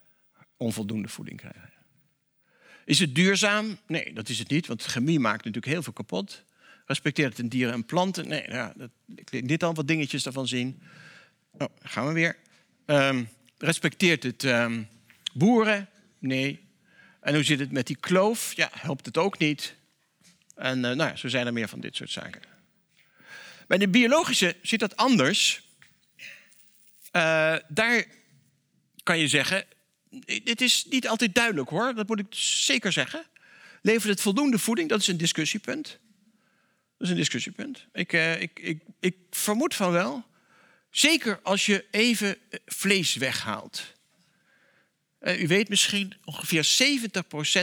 [0.58, 1.72] onvoldoende voeding krijgen.
[2.86, 3.78] Is het duurzaam?
[3.88, 6.43] Nee, dat is het niet, want chemie maakt natuurlijk heel veel kapot.
[6.86, 8.28] Respecteert het in dieren en planten?
[8.28, 10.82] Nee, ja, dat, ik liet dit al wat dingetjes daarvan zien.
[11.52, 12.38] Oh, gaan we weer.
[12.86, 14.88] Um, respecteert het um,
[15.34, 15.89] boeren?
[16.19, 16.62] Nee.
[17.22, 18.54] En hoe zit het met die kloof?
[18.54, 19.76] Ja, helpt het ook niet.
[20.56, 22.41] En uh, nou ja, zo zijn er meer van dit soort zaken.
[23.67, 25.62] Bij de biologische zit dat anders.
[27.15, 28.06] Uh, daar
[29.04, 29.65] kan je zeggen,
[30.43, 33.26] dit is niet altijd duidelijk hoor, dat moet ik zeker zeggen.
[33.82, 34.89] Levert het voldoende voeding?
[34.89, 35.99] Dat is een discussiepunt.
[36.97, 37.86] Dat is een discussiepunt.
[37.93, 40.23] Ik, uh, ik, ik, ik vermoed van wel.
[40.91, 43.93] Zeker als je even vlees weghaalt.
[45.21, 46.67] Uh, u weet misschien, ongeveer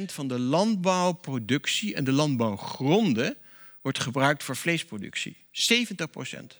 [0.00, 3.36] 70% van de landbouwproductie en de landbouwgronden
[3.82, 5.36] wordt gebruikt voor vleesproductie.
[5.36, 6.56] 70%.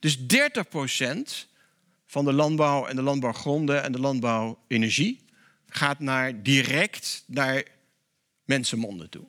[0.00, 1.53] Dus 30%
[2.06, 5.24] van de landbouw en de landbouwgronden en de landbouwenergie
[5.68, 7.62] gaat naar, direct naar
[8.44, 9.24] mensenmonden toe.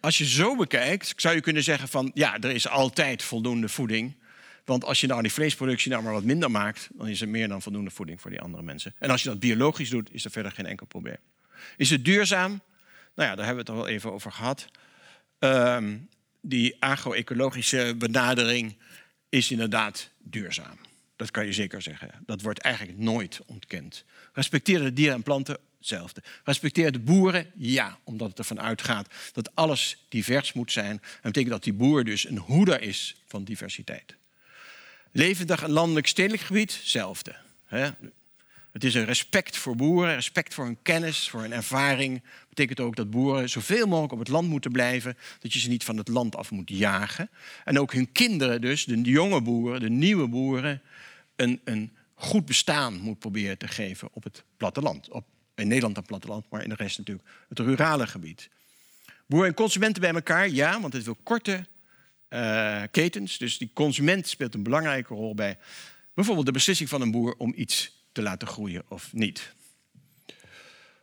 [0.00, 4.14] Als je zo bekijkt, zou je kunnen zeggen van ja, er is altijd voldoende voeding.
[4.64, 7.48] Want als je nou die vleesproductie nou maar wat minder maakt, dan is er meer
[7.48, 8.94] dan voldoende voeding voor die andere mensen.
[8.98, 11.16] En als je dat biologisch doet, is er verder geen enkel probleem.
[11.76, 12.50] Is het duurzaam?
[13.14, 14.68] Nou ja, daar hebben we het al even over gehad.
[15.38, 16.08] Um,
[16.40, 18.76] die agro-ecologische benadering
[19.34, 20.78] is inderdaad duurzaam.
[21.16, 22.10] Dat kan je zeker zeggen.
[22.26, 24.04] Dat wordt eigenlijk nooit ontkend.
[24.32, 26.22] Respecteer de dieren en planten, hetzelfde.
[26.44, 30.96] Respecteer de boeren, ja, omdat het ervan uitgaat dat alles divers moet zijn.
[30.96, 34.14] Dat betekent dat die boer dus een hoeder is van diversiteit.
[35.12, 37.36] Levendig en landelijk stedelijk gebied, hetzelfde.
[38.74, 42.22] Het is een respect voor boeren, respect voor hun kennis, voor hun ervaring.
[42.22, 45.16] Dat betekent ook dat boeren zoveel mogelijk op het land moeten blijven.
[45.38, 47.30] Dat je ze niet van het land af moet jagen.
[47.64, 50.82] En ook hun kinderen dus, de jonge boeren, de nieuwe boeren...
[51.36, 55.10] een, een goed bestaan moet proberen te geven op het platteland.
[55.10, 58.48] Op, in Nederland het platteland, maar in de rest natuurlijk het rurale gebied.
[59.26, 61.66] Boeren en consumenten bij elkaar, ja, want het wil korte
[62.30, 63.38] uh, ketens.
[63.38, 65.58] Dus die consument speelt een belangrijke rol bij
[66.14, 69.52] bijvoorbeeld de beslissing van een boer om iets te laten groeien of niet.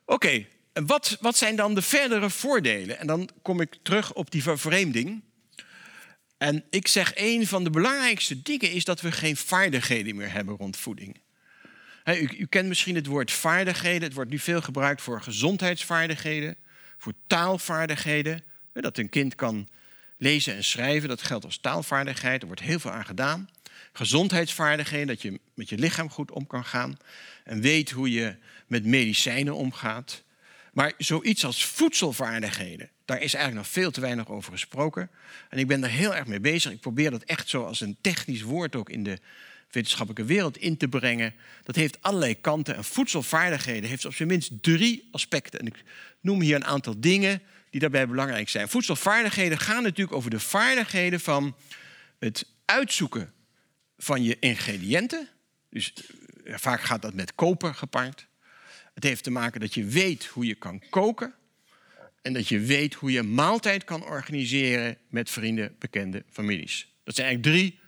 [0.05, 2.99] Oké, wat, wat zijn dan de verdere voordelen?
[2.99, 5.23] En dan kom ik terug op die vervreemding.
[6.37, 10.55] En ik zeg, een van de belangrijkste dingen is dat we geen vaardigheden meer hebben
[10.55, 11.21] rond voeding.
[12.05, 14.03] u, u, kent misschien het woord vaardigheden.
[14.03, 16.57] Het wordt nu veel gebruikt voor gezondheidsvaardigheden,
[16.97, 18.43] voor taalvaardigheden.
[18.73, 19.69] Dat een kind kan
[20.17, 22.41] lezen en schrijven, dat geldt als taalvaardigheid.
[22.41, 23.49] Er wordt heel veel aan gedaan.
[23.93, 26.97] Gezondheidsvaardigheden, dat je met je lichaam goed om kan gaan.
[27.43, 28.35] En weet hoe je
[28.67, 30.23] met medicijnen omgaat.
[30.73, 35.09] Maar zoiets als voedselvaardigheden, Daar is eigenlijk nog veel te weinig over gesproken.
[35.49, 36.71] En ik ben daar heel erg mee bezig.
[36.71, 39.19] Ik probeer dat echt zo als een technisch woord ook in de
[39.71, 41.33] wetenschappelijke wereld in te brengen.
[41.63, 42.75] Dat heeft allerlei kanten.
[42.75, 45.59] En voedselvaardigheden heeft op zijn minst drie aspecten.
[45.59, 45.83] En ik
[46.21, 48.69] noem hier een aantal dingen die daarbij belangrijk zijn.
[48.69, 51.55] Voedselvaardigheden gaan natuurlijk over de vaardigheden van
[52.19, 53.33] het uitzoeken
[54.03, 55.27] van je ingrediënten.
[55.69, 55.93] Dus
[56.43, 58.27] eh, vaak gaat dat met koper gepaard.
[58.93, 61.33] Het heeft te maken dat je weet hoe je kan koken.
[62.21, 66.87] En dat je weet hoe je maaltijd kan organiseren met vrienden, bekenden, families.
[67.03, 67.79] Dat zijn eigenlijk drie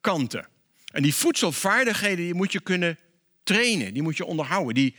[0.00, 0.46] kanten.
[0.92, 2.98] En die voedselvaardigheden die moet je kunnen
[3.42, 4.74] trainen, die moet je onderhouden.
[4.74, 4.94] Die,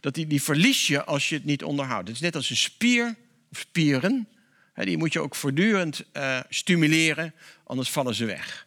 [0.00, 2.08] dat die, die verlies je als je het niet onderhoudt.
[2.08, 3.16] Het is net als een spier
[3.50, 4.28] of spieren.
[4.74, 8.66] Die moet je ook voortdurend uh, stimuleren, anders vallen ze weg.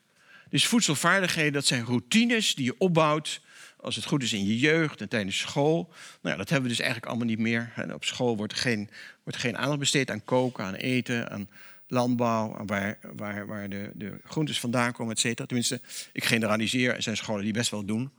[0.58, 3.42] Dus voedselvaardigheden, dat zijn routines die je opbouwt
[3.80, 5.94] als het goed is in je jeugd en tijdens school.
[6.22, 7.74] Nou ja, dat hebben we dus eigenlijk allemaal niet meer.
[7.94, 8.90] op school wordt geen,
[9.24, 11.50] wordt geen aandacht besteed aan koken, aan eten, aan
[11.88, 15.48] landbouw, waar, waar, waar de, de groentes vandaan komen, et cetera.
[15.48, 15.82] Tenminste,
[16.14, 18.12] ik generaliseer, er zijn scholen die best wel doen.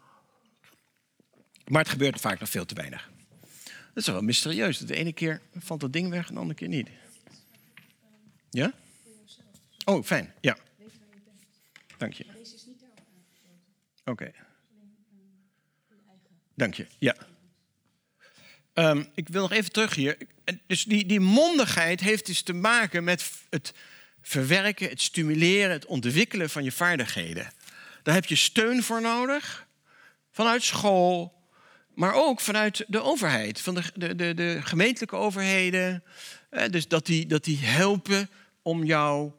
[1.66, 3.10] Maar het gebeurt vaak nog veel te weinig.
[3.64, 4.78] Dat is wel mysterieus.
[4.78, 6.88] De ene keer valt dat ding weg en de andere keer niet.
[8.50, 8.72] Ja?
[9.84, 10.32] Oh, fijn.
[10.40, 10.56] Ja.
[11.98, 12.24] Dank je.
[14.04, 14.32] Oké.
[16.54, 16.86] Dank je.
[16.98, 17.16] Ja.
[18.74, 20.16] Um, ik wil nog even terug hier.
[20.66, 23.74] Dus die, die mondigheid heeft dus te maken met het
[24.22, 27.52] verwerken, het stimuleren, het ontwikkelen van je vaardigheden.
[28.02, 29.66] Daar heb je steun voor nodig.
[30.30, 31.42] Vanuit school,
[31.94, 36.04] maar ook vanuit de overheid, van de, de, de, de gemeentelijke overheden.
[36.50, 38.30] Eh, dus dat die, dat die helpen
[38.62, 39.32] om jou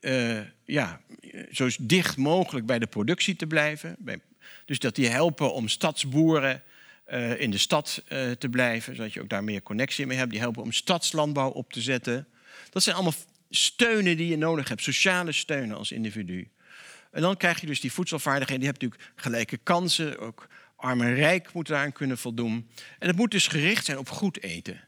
[0.00, 1.00] uh, ja,
[1.50, 3.96] zo dicht mogelijk bij de productie te blijven.
[4.64, 6.62] Dus dat die helpen om stadsboeren
[7.10, 10.30] uh, in de stad uh, te blijven, zodat je ook daar meer connectie mee hebt.
[10.30, 12.26] Die helpen om stadslandbouw op te zetten.
[12.70, 13.14] Dat zijn allemaal
[13.50, 16.48] steunen die je nodig hebt, sociale steunen als individu.
[17.10, 18.60] En dan krijg je dus die voedselvaardigheden.
[18.60, 20.18] Die hebben natuurlijk gelijke kansen.
[20.18, 22.70] Ook arm en rijk moeten daaraan kunnen voldoen.
[22.98, 24.80] En het moet dus gericht zijn op goed eten.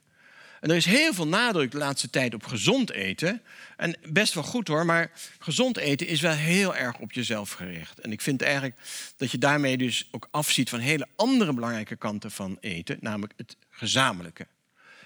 [0.61, 3.43] En er is heel veel nadruk de laatste tijd op gezond eten.
[3.77, 7.99] En best wel goed hoor, maar gezond eten is wel heel erg op jezelf gericht.
[7.99, 8.81] En ik vind eigenlijk
[9.17, 13.57] dat je daarmee dus ook afziet van hele andere belangrijke kanten van eten, namelijk het
[13.69, 14.47] gezamenlijke.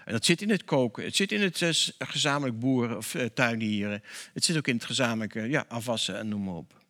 [0.05, 3.25] En dat zit in het koken, het zit in het uh, gezamenlijk boeren of uh,
[3.25, 4.03] tuinieren.
[4.33, 6.83] Het zit ook in het gezamenlijke ja, afwassen en noem maar op.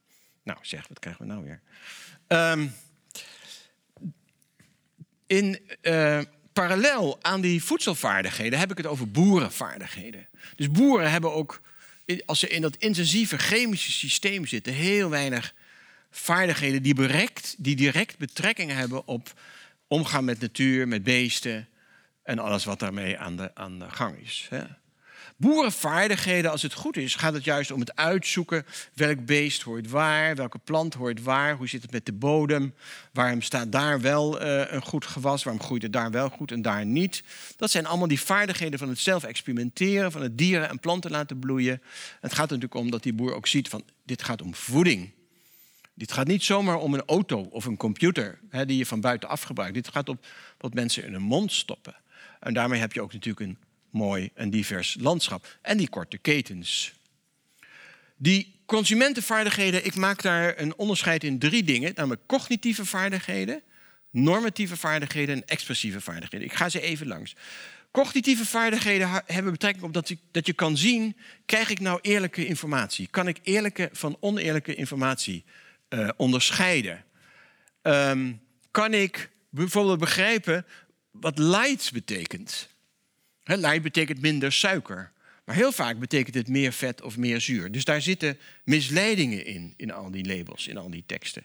[0.42, 1.61] Nou zeg, wat krijgen we nou weer?
[2.29, 2.74] Um,
[5.27, 5.59] in...
[5.83, 6.20] Uh,
[6.55, 10.29] parallel aan die voedselvaardigheden heb ik het over boerenvaardigheden.
[10.57, 11.61] Dus boeren hebben ook,
[12.27, 15.55] als ze in dat intensieve chemische systeem zitten, heel weinig
[16.11, 19.40] vaardigheden die, direct, die direct betrekking hebben op
[19.88, 21.69] omgaan met natuur, met beesten
[22.23, 24.49] en alles wat daarmee aan de, aan de gang is.
[25.37, 30.37] Boerenvaardigheden, als het goed is, gaat het juist om het uitzoeken welk beest hoort waar,
[30.37, 32.75] welke plant hoort waar, hoe zit het met de bodem,
[33.12, 36.62] waarom staat daar wel uh, een goed gewas, waarom groeit het daar wel goed en
[36.62, 37.23] daar niet.
[37.57, 41.38] Dat zijn allemaal die vaardigheden van het zelf experimenteren, van het dieren en planten laten
[41.38, 41.83] bloeien.
[42.20, 45.12] Het gaat er natuurlijk om dat die boer ook ziet van dit gaat om voeding.
[45.94, 49.42] Dit gaat niet zomaar om een auto of een computer hè, die je van buitenaf
[49.42, 49.75] gebruikt.
[49.75, 50.20] Dit gaat om
[50.59, 51.94] wat mensen in hun mond stoppen.
[52.40, 53.59] En daarmee heb je ook natuurlijk een
[53.94, 55.59] mooi en divers landschap.
[55.62, 56.92] En die korte ketens.
[58.16, 61.92] Die consumentenvaardigheden, ik maak daar een onderscheid in drie dingen.
[61.94, 63.62] Namelijk cognitieve vaardigheden,
[64.11, 66.46] normatieve vaardigheden en expressieve vaardigheden.
[66.46, 67.35] Ik ga ze even langs.
[67.90, 71.16] Cognitieve vaardigheden hebben betrekking op dat, ik, dat je kan zien...
[71.46, 73.09] krijg ik nou eerlijke informatie?
[73.11, 75.44] Kan ik eerlijke van oneerlijke informatie
[75.88, 77.04] uh, onderscheiden?
[77.83, 80.66] Um, kan ik bijvoorbeeld begrijpen
[81.11, 82.68] wat light betekent?
[83.44, 85.12] Light betekent minder suiker.
[85.44, 87.72] Maar heel vaak betekent het meer vet of meer zuur.
[87.72, 91.42] Dus daar zitten misleidingen in, in al die labels, in al die teksten.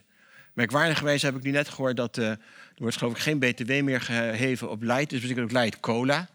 [0.54, 2.40] Merkwaardigerwijs heb ik nu net gehoord dat uh, er
[2.78, 5.10] wordt geloof ik geen btw meer geheven op light.
[5.10, 6.30] Dus betekent ook light cola.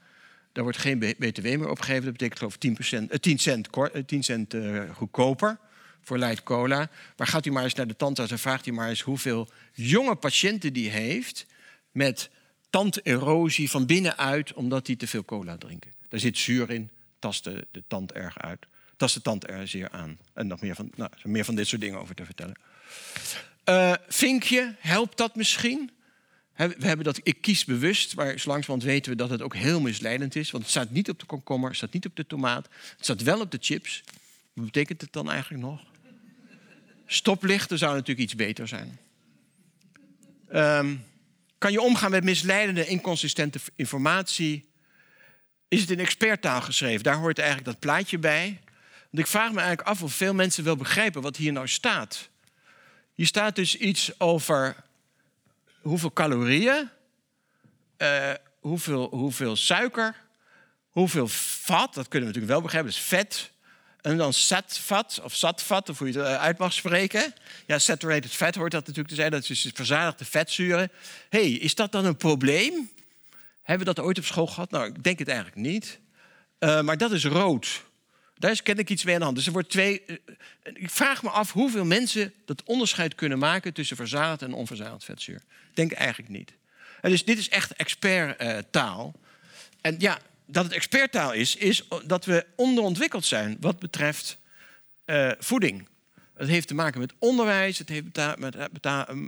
[0.52, 2.04] Daar wordt geen btw meer opgegeven.
[2.04, 2.78] Dat betekent geloof ik 10,
[3.10, 3.68] uh, 10 cent,
[4.06, 5.58] 10 cent uh, goedkoper
[6.00, 6.90] voor light cola.
[7.16, 10.14] Maar gaat u maar eens naar de tandarts en vraagt u maar eens hoeveel jonge
[10.14, 11.46] patiënten die heeft
[11.92, 12.30] met
[12.74, 15.92] tanderosie van binnenuit omdat die te veel cola drinken.
[16.08, 18.66] Daar zit zuur in, tast de, de tand erg uit.
[18.96, 20.18] Tast de tand er zeer aan.
[20.32, 22.54] En nog meer van, nou, meer van dit soort dingen over te vertellen.
[23.68, 25.90] Uh, vinkje, helpt dat misschien?
[26.56, 29.80] We hebben dat ik kies bewust, maar zo langzamerhand weten we dat het ook heel
[29.80, 30.50] misleidend is.
[30.50, 33.22] Want het staat niet op de komkommer, het staat niet op de tomaat, het staat
[33.22, 34.02] wel op de chips.
[34.52, 35.80] Wat betekent het dan eigenlijk nog?
[37.06, 38.98] Stoplichten zou natuurlijk iets beter zijn.
[40.52, 41.04] Um,
[41.64, 44.68] kan je omgaan met misleidende, inconsistente informatie?
[45.68, 47.02] is het in experttaal geschreven.
[47.02, 48.60] Daar hoort eigenlijk dat plaatje bij.
[49.10, 52.28] Want ik vraag me eigenlijk af of veel mensen wel begrijpen wat hier nou staat.
[53.14, 54.76] Hier staat dus iets over
[55.80, 56.90] hoeveel calorieën,
[57.98, 60.14] uh, hoeveel, hoeveel suiker,
[60.88, 63.50] hoeveel vat, dat kunnen we natuurlijk wel begrijpen, dus vet.
[64.04, 67.34] En dan satvat of zatvat, of hoe je het eh, uit mag spreken.
[67.66, 70.90] Ja, saturated fat hoort dat natuurlijk te zijn, dat is dus verzadigde vetzuren.
[71.28, 72.90] hey, is dat dan een probleem?
[73.62, 74.70] Hebben we dat ooit op school gehad?
[74.70, 75.98] Nou, ik denk het eigenlijk niet.
[76.58, 77.82] Uh, maar dat is rood.
[78.38, 79.36] Daar is ken ik iets mee aan de hand.
[79.36, 80.02] Dus er wordt twee.
[80.06, 80.16] Uh,
[80.62, 85.42] ik vraag me af hoeveel mensen dat onderscheid kunnen maken tussen verzadigd en onverzadigd vetzuur.
[85.70, 86.52] Ik denk eigenlijk niet.
[87.00, 89.14] Dus dit is echt experttaal.
[89.16, 89.22] Uh,
[89.80, 94.38] en ja, dat het experttaal is, is dat we onderontwikkeld zijn wat betreft
[95.06, 95.88] uh, voeding.
[96.34, 98.14] Het heeft te maken met onderwijs, het heeft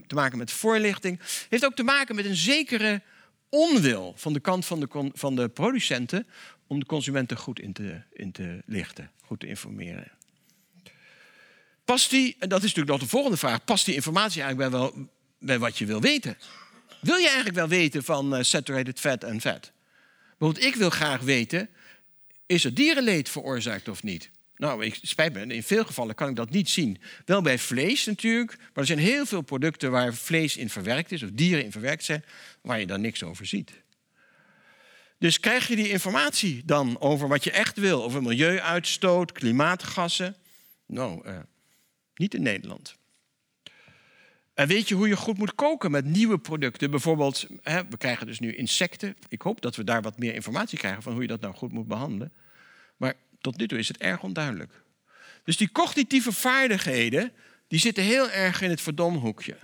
[0.06, 1.18] te maken met voorlichting.
[1.18, 3.02] Het heeft ook te maken met een zekere
[3.48, 6.26] onwil van de kant van de, van de producenten
[6.66, 10.10] om de consumenten goed in te, in te lichten, goed te informeren.
[11.84, 14.80] Past die, en dat is natuurlijk nog de volgende vraag, past die informatie eigenlijk bij,
[14.80, 15.08] wel,
[15.38, 16.38] bij wat je wil weten?
[17.00, 19.72] Wil je eigenlijk wel weten van uh, saturated fat en vet?
[20.39, 21.68] Bijvoorbeeld, ik wil graag weten,
[22.47, 24.30] is er dierenleed veroorzaakt of niet?
[24.57, 27.01] Nou, ik spijt me, in veel gevallen kan ik dat niet zien.
[27.24, 31.22] Wel bij vlees natuurlijk, maar er zijn heel veel producten waar vlees in verwerkt is,
[31.22, 32.24] of dieren in verwerkt zijn,
[32.61, 33.72] waar je dan niks over ziet.
[35.18, 40.37] Dus krijg je die informatie dan over wat je echt wil, over milieuuitstoot, klimaatgassen?
[40.87, 41.39] Nou, uh,
[42.14, 42.97] niet in Nederland.
[44.57, 46.90] En weet je hoe je goed moet koken met nieuwe producten?
[46.90, 49.16] Bijvoorbeeld, hè, we krijgen dus nu insecten.
[49.28, 51.72] Ik hoop dat we daar wat meer informatie krijgen van hoe je dat nou goed
[51.72, 52.32] moet behandelen.
[52.96, 54.72] Maar tot nu toe is het erg onduidelijk.
[55.44, 57.32] Dus die cognitieve vaardigheden,
[57.68, 59.57] die zitten heel erg in het verdomhoekje.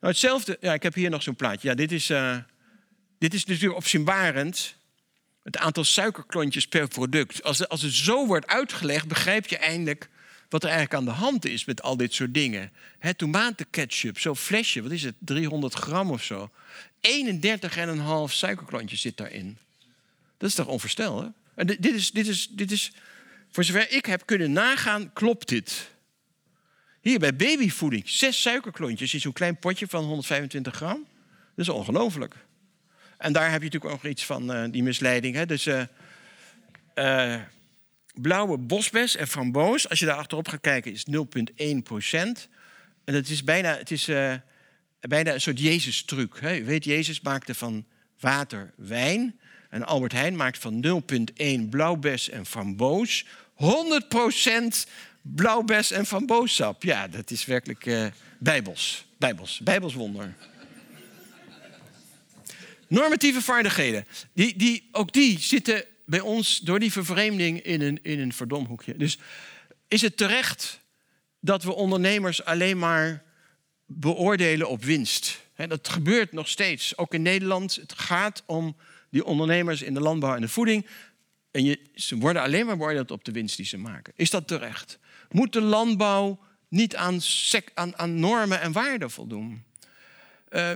[0.00, 1.68] Nou, hetzelfde, ja, ik heb hier nog zo'n plaatje.
[1.68, 2.36] Ja, dit is, uh,
[3.18, 4.76] dit is natuurlijk opzienbarend.
[5.42, 7.42] Het aantal suikerklontjes per product.
[7.42, 10.08] Als, als het zo wordt uitgelegd, begrijp je eindelijk
[10.48, 12.72] wat er eigenlijk aan de hand is met al dit soort dingen.
[13.16, 16.50] Tomatenketchup, zo'n flesje, wat is het, 300 gram of zo.
[17.00, 19.58] 31,5 suikerklontjes zit daarin.
[20.38, 21.32] Dat is toch onvoorstelbaar?
[21.54, 22.92] En dit, is, dit, is, dit is,
[23.50, 25.90] voor zover ik heb kunnen nagaan, klopt dit.
[27.00, 31.06] Hier bij babyvoeding, zes suikerklontjes in zo'n klein potje van 125 gram.
[31.54, 32.34] Dat is ongelooflijk.
[33.18, 35.34] En daar heb je natuurlijk ook nog iets van uh, die misleiding.
[35.34, 35.46] Hè?
[35.46, 37.40] Dus uh,
[38.14, 42.48] blauwe bosbes en framboos, als je daar achterop gaat kijken, is 0,1 procent.
[43.04, 44.04] En het is bijna, het is,
[45.00, 46.40] bijna een soort Jezus-truc.
[46.40, 46.64] Hè?
[46.64, 47.84] Weet, Jezus maakte van
[48.20, 49.38] water wijn.
[49.70, 51.02] En Albert Heijn maakt van
[51.36, 54.90] 0,1 blauwbes en framboos 100%
[55.22, 56.82] blauwbes en famboossap.
[56.82, 58.06] Ja, dat is werkelijk uh,
[58.38, 59.06] bijbels.
[59.18, 59.60] Bijbels.
[59.62, 60.34] Bijbels wonder.
[62.88, 64.06] Normatieve vaardigheden.
[64.32, 68.96] Die, die, ook die zitten bij ons door die vervreemding in een, in een verdomhoekje.
[68.96, 69.18] Dus
[69.88, 70.80] is het terecht
[71.40, 73.22] dat we ondernemers alleen maar
[73.86, 75.42] beoordelen op winst?
[75.68, 77.74] dat gebeurt nog steeds, ook in Nederland.
[77.74, 78.76] Het gaat om
[79.10, 80.86] die ondernemers in de landbouw en de voeding.
[81.50, 84.12] En je, ze worden alleen maar beoordeeld op de winst die ze maken.
[84.16, 84.98] Is dat terecht?
[85.30, 87.20] Moet de landbouw niet aan,
[87.74, 89.64] aan, aan normen en waarden voldoen?
[90.50, 90.70] Uh,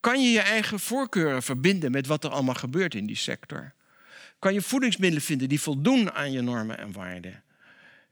[0.00, 3.72] kan je je eigen voorkeuren verbinden met wat er allemaal gebeurt in die sector?
[4.38, 7.42] Kan je voedingsmiddelen vinden die voldoen aan je normen en waarden?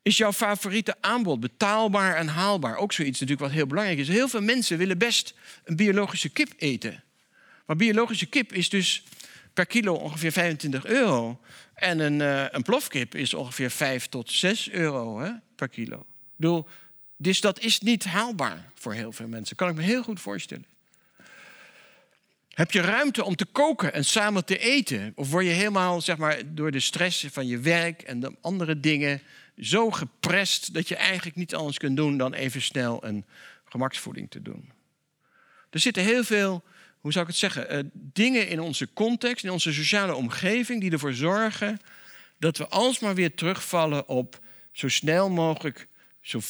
[0.03, 2.77] Is jouw favoriete aanbod betaalbaar en haalbaar?
[2.77, 4.09] Ook zoiets natuurlijk wat heel belangrijk is.
[4.09, 7.03] Heel veel mensen willen best een biologische kip eten.
[7.67, 9.03] Maar biologische kip is dus
[9.53, 11.41] per kilo ongeveer 25 euro.
[11.75, 16.07] En een, uh, een plofkip is ongeveer 5 tot 6 euro hè, per kilo.
[17.17, 19.57] Dus dat is niet haalbaar voor heel veel mensen.
[19.57, 20.65] Kan ik me heel goed voorstellen.
[22.57, 25.13] Heb je ruimte om te koken en samen te eten?
[25.15, 28.81] Of word je helemaal zeg maar, door de stress van je werk en de andere
[28.81, 29.23] dingen
[29.59, 33.25] zo geprest dat je eigenlijk niet anders kunt doen dan even snel een
[33.65, 34.73] gemaksvoeding te doen?
[35.71, 36.65] Er zitten heel veel
[37.01, 40.91] hoe zou ik het zeggen, uh, dingen in onze context, in onze sociale omgeving, die
[40.91, 41.81] ervoor zorgen
[42.39, 44.41] dat we alsmaar weer terugvallen op
[44.73, 45.89] zo snel mogelijk
[46.21, 46.41] zo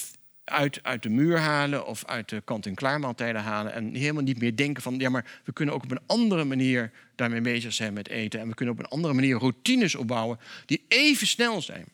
[0.47, 3.73] uit, uit de muur halen of uit de kant-en-klaar maaltijden halen.
[3.73, 6.91] En helemaal niet meer denken van, ja, maar we kunnen ook op een andere manier
[7.15, 8.41] daarmee bezig zijn met eten.
[8.41, 11.85] En we kunnen op een andere manier routines opbouwen die even snel zijn.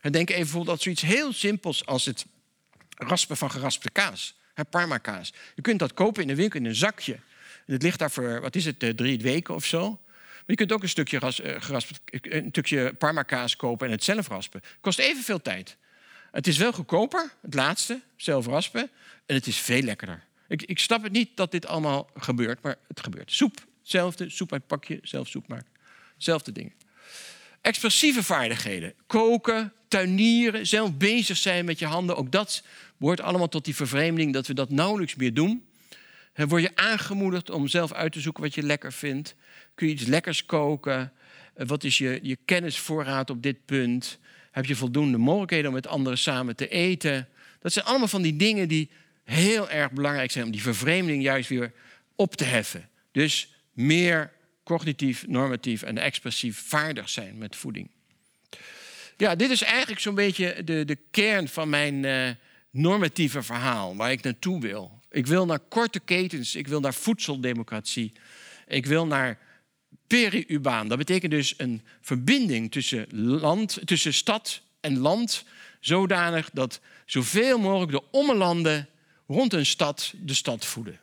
[0.00, 2.26] En denk even bijvoorbeeld aan zoiets heel simpels als het
[2.96, 4.36] raspen van geraspte kaas.
[4.70, 5.32] Parma kaas.
[5.54, 7.18] Je kunt dat kopen in de winkel in een zakje.
[7.66, 9.88] Het ligt daar voor, wat is het, eh, drie weken of zo.
[9.90, 11.56] Maar je kunt ook een stukje, ras, eh,
[12.10, 14.62] een stukje parmakaas kopen en het zelf raspen.
[14.80, 15.76] Kost evenveel tijd.
[16.38, 18.90] Het is wel goedkoper, het laatste, zelf raspen.
[19.26, 20.24] En het is veel lekkerder.
[20.48, 23.32] Ik, ik snap het niet dat dit allemaal gebeurt, maar het gebeurt.
[23.32, 25.66] Soep, hetzelfde, soep uit pakje, zelf soep maken.
[26.16, 26.72] Zelfde dingen.
[27.60, 28.94] Expressieve vaardigheden.
[29.06, 32.16] Koken, tuinieren, zelf bezig zijn met je handen.
[32.16, 32.62] Ook dat
[32.96, 35.66] behoort allemaal tot die vervreemding dat we dat nauwelijks meer doen.
[36.34, 39.34] Word je aangemoedigd om zelf uit te zoeken wat je lekker vindt.
[39.74, 41.12] Kun je iets lekkers koken?
[41.54, 44.18] Eh, wat is je, je kennisvoorraad op dit punt?
[44.50, 47.28] Heb je voldoende mogelijkheden om met anderen samen te eten?
[47.60, 48.90] Dat zijn allemaal van die dingen die
[49.24, 51.72] heel erg belangrijk zijn om die vervreemding juist weer
[52.16, 52.88] op te heffen.
[53.12, 54.32] Dus meer
[54.64, 57.90] cognitief, normatief en expressief vaardig zijn met voeding.
[59.16, 62.28] Ja, dit is eigenlijk zo'n beetje de, de kern van mijn uh,
[62.70, 65.00] normatieve verhaal, waar ik naartoe wil.
[65.10, 68.12] Ik wil naar korte ketens, ik wil naar voedseldemocratie,
[68.66, 69.38] ik wil naar
[70.08, 73.06] Dat betekent dus een verbinding tussen,
[73.40, 75.44] land, tussen stad en land,
[75.80, 78.88] zodanig dat zoveel mogelijk de ommelanden
[79.26, 80.98] rond een stad de stad voeden.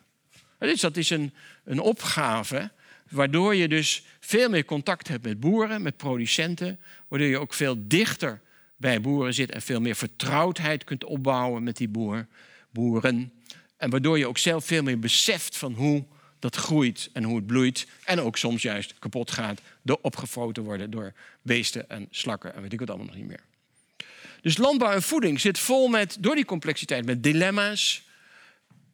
[0.59, 1.33] Dus dat is een,
[1.63, 2.71] een opgave
[3.09, 7.75] waardoor je dus veel meer contact hebt met boeren, met producenten, waardoor je ook veel
[7.79, 8.41] dichter
[8.77, 12.27] bij boeren zit en veel meer vertrouwdheid kunt opbouwen met die boer,
[12.71, 13.31] boeren.
[13.77, 16.05] En waardoor je ook zelf veel meer beseft van hoe
[16.39, 17.87] dat groeit en hoe het bloeit.
[18.03, 22.73] En ook soms juist kapot gaat door opgefroten worden door beesten en slakken en weet
[22.73, 23.43] ik wat allemaal nog niet meer.
[24.41, 28.03] Dus landbouw en voeding zit vol met, door die complexiteit, met dilemma's.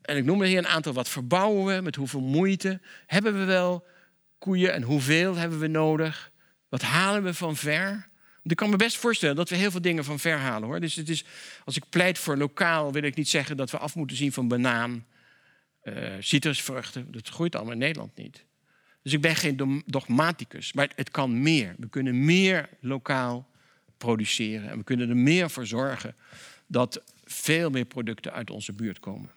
[0.01, 0.93] En ik noem er hier een aantal.
[0.93, 1.81] Wat verbouwen we?
[1.81, 2.79] Met hoeveel moeite?
[3.07, 3.85] Hebben we wel
[4.37, 6.31] koeien en hoeveel hebben we nodig?
[6.69, 8.09] Wat halen we van ver?
[8.43, 10.79] Ik kan me best voorstellen dat we heel veel dingen van ver halen hoor.
[10.79, 11.23] Dus het is,
[11.65, 14.47] als ik pleit voor lokaal, wil ik niet zeggen dat we af moeten zien van
[14.47, 15.05] banaan,
[15.83, 17.11] uh, citrusvruchten.
[17.11, 18.45] Dat groeit allemaal in Nederland niet.
[19.03, 21.75] Dus ik ben geen dogmaticus, maar het kan meer.
[21.77, 23.49] We kunnen meer lokaal
[23.97, 26.15] produceren en we kunnen er meer voor zorgen
[26.67, 29.29] dat veel meer producten uit onze buurt komen.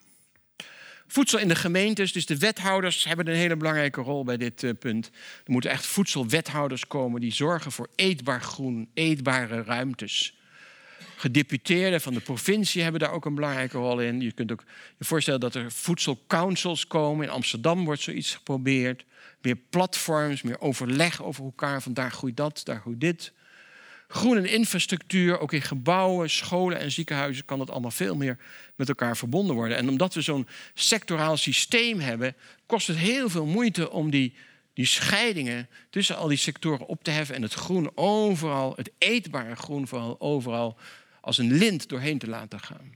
[1.07, 4.71] Voedsel in de gemeentes, dus de wethouders hebben een hele belangrijke rol bij dit uh,
[4.79, 5.11] punt.
[5.45, 10.37] Er moeten echt voedselwethouders komen die zorgen voor eetbaar groen, eetbare ruimtes.
[11.15, 14.21] Gedeputeerden van de provincie hebben daar ook een belangrijke rol in.
[14.21, 14.63] Je kunt ook
[14.97, 17.25] je voorstellen dat er voedselcouncils komen.
[17.25, 19.05] In Amsterdam wordt zoiets geprobeerd.
[19.41, 21.81] Meer platforms, meer overleg over elkaar.
[21.81, 23.33] Van daar groeit dat, daar groeit dit.
[24.07, 28.37] Groen en infrastructuur, ook in gebouwen, scholen en ziekenhuizen, kan dat allemaal veel meer
[28.75, 29.77] met elkaar verbonden worden.
[29.77, 32.35] En omdat we zo'n sectoraal systeem hebben,
[32.65, 34.35] kost het heel veel moeite om die,
[34.73, 39.55] die scheidingen tussen al die sectoren op te heffen en het groen overal, het eetbare
[39.55, 40.77] groen vooral overal,
[41.25, 42.95] als een lint doorheen te laten gaan.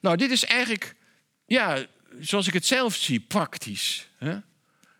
[0.00, 0.94] Nou, dit is eigenlijk,
[1.46, 1.86] ja,
[2.18, 4.08] zoals ik het zelf zie, praktisch.
[4.18, 4.38] Hè?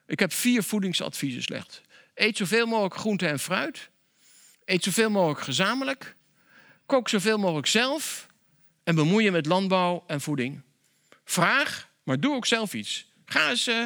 [0.06, 1.80] Ik heb vier voedingsadviezen slecht.
[2.14, 3.90] Eet zoveel mogelijk groente en fruit.
[4.64, 6.16] Eet zoveel mogelijk gezamenlijk.
[6.86, 8.26] Kook zoveel mogelijk zelf.
[8.84, 10.62] En bemoei je met landbouw en voeding.
[11.24, 13.06] Vraag, maar doe ook zelf iets.
[13.24, 13.84] Ga eens uh,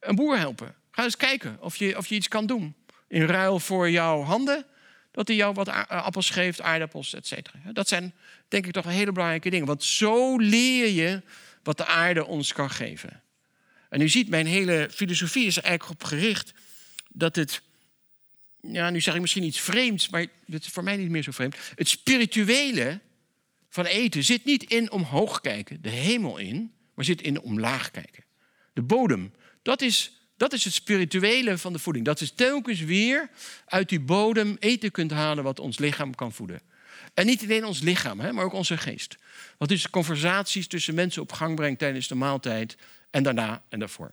[0.00, 0.74] een boer helpen.
[0.90, 2.74] Ga eens kijken of je, of je iets kan doen.
[3.08, 4.66] In ruil voor jouw handen,
[5.14, 7.58] dat hij jou wat appels geeft, aardappels, et cetera.
[7.72, 8.14] Dat zijn
[8.48, 9.66] denk ik toch hele belangrijke dingen.
[9.66, 11.22] Want zo leer je
[11.62, 13.22] wat de aarde ons kan geven.
[13.88, 16.52] En u ziet, mijn hele filosofie is er eigenlijk op gericht
[17.08, 17.62] dat het
[18.60, 21.30] ja, nu zeg ik misschien iets vreemds, maar dat is voor mij niet meer zo
[21.30, 21.56] vreemd.
[21.74, 23.00] Het spirituele
[23.68, 28.24] van eten zit niet in omhoog kijken, de hemel in, maar zit in omlaag kijken.
[28.72, 30.12] De bodem, dat is,
[30.44, 32.04] dat is het spirituele van de voeding.
[32.04, 33.30] Dat is telkens weer
[33.66, 36.60] uit die bodem eten kunt halen wat ons lichaam kan voeden.
[37.14, 39.16] En niet alleen ons lichaam, hè, maar ook onze geest.
[39.58, 42.76] Wat dus conversaties tussen mensen op gang brengt tijdens de maaltijd
[43.10, 44.12] en daarna en daarvoor.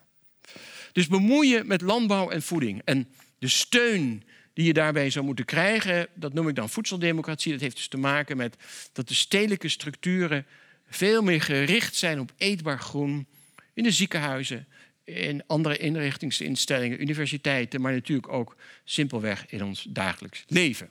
[0.91, 2.81] Dus bemoeien met landbouw en voeding.
[2.85, 3.09] En
[3.39, 4.23] de steun
[4.53, 7.51] die je daarbij zou moeten krijgen, dat noem ik dan voedseldemocratie.
[7.51, 8.55] Dat heeft dus te maken met
[8.93, 10.45] dat de stedelijke structuren
[10.89, 13.27] veel meer gericht zijn op eetbaar groen
[13.73, 14.67] in de ziekenhuizen,
[15.15, 20.89] in andere inrichtingsinstellingen, universiteiten, maar natuurlijk ook simpelweg in ons dagelijks leven.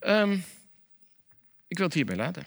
[0.00, 0.44] Um,
[1.68, 2.46] ik wil het hierbij laten.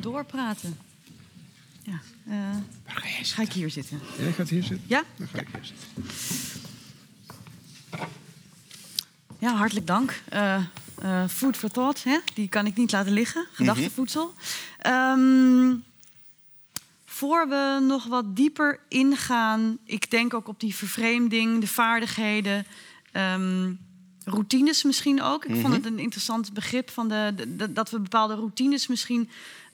[0.00, 0.78] doorpraten.
[1.82, 4.00] Ja, uh, ga, ga, ik hier zitten?
[4.18, 4.86] Jij gaat hier zitten?
[4.86, 5.04] Ja?
[5.16, 6.59] Dan ga ik hier zitten.
[9.40, 10.22] Ja, hartelijk dank.
[10.32, 10.56] Uh,
[11.04, 12.18] uh, food for thought, hè?
[12.34, 13.46] die kan ik niet laten liggen.
[13.52, 14.34] Gedachtevoedsel.
[14.82, 15.84] Mm um,
[17.20, 22.66] voor we nog wat dieper ingaan, ik denk ook op die vervreemding, de vaardigheden,
[23.12, 23.78] um,
[24.24, 25.44] routines misschien ook.
[25.44, 25.72] Ik vond mhm.
[25.72, 29.30] het een interessant begrip van de, de, dat we bepaalde routines misschien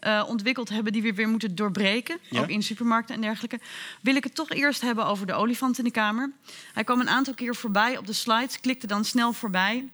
[0.07, 3.61] uh, ontwikkeld hebben die we weer moeten doorbreken, ook in supermarkten en dergelijke,
[4.00, 6.32] wil ik het toch eerst hebben over de olifant in de kamer.
[6.72, 9.88] Hij kwam een aantal keer voorbij op de slides, klikte dan snel voorbij.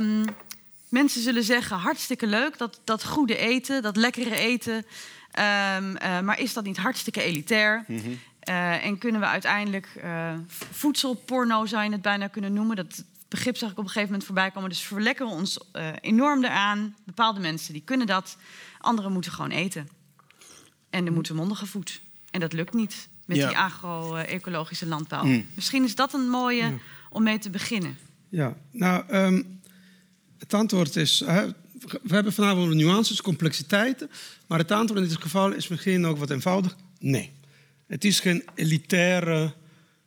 [0.00, 0.24] Um,
[0.88, 4.86] Mensen zullen zeggen, hartstikke leuk, dat, dat goede eten, dat lekkere eten.
[5.30, 7.84] Ehm, eh, maar is dat niet hartstikke elitair?
[8.40, 10.32] Eh, en kunnen we uiteindelijk uh,
[10.70, 12.76] voedselporno, zou je het bijna kunnen noemen.
[12.76, 14.68] Dat begrip zag ik op een gegeven moment voorbij komen.
[14.68, 15.58] Dus verlekkeren we ons
[16.00, 16.96] enorm eraan.
[17.04, 18.36] Bepaalde mensen die kunnen dat.
[18.78, 19.88] Anderen moeten gewoon eten.
[20.90, 22.00] En er moeten monden gevoed.
[22.30, 25.24] En dat lukt niet met die agro-ecologische landbouw.
[25.24, 25.46] Mm.
[25.54, 26.78] Misschien is dat een mooie
[27.10, 27.98] om mee te beginnen.
[28.28, 29.42] Ja, nou, ehm,
[30.38, 31.20] het antwoord is...
[32.02, 34.10] we hebben vanavond nuances, complexiteiten.
[34.46, 36.76] Maar het antwoord in dit geval is misschien ook wat eenvoudig.
[36.98, 37.32] Nee.
[37.86, 39.52] Het is geen elitaire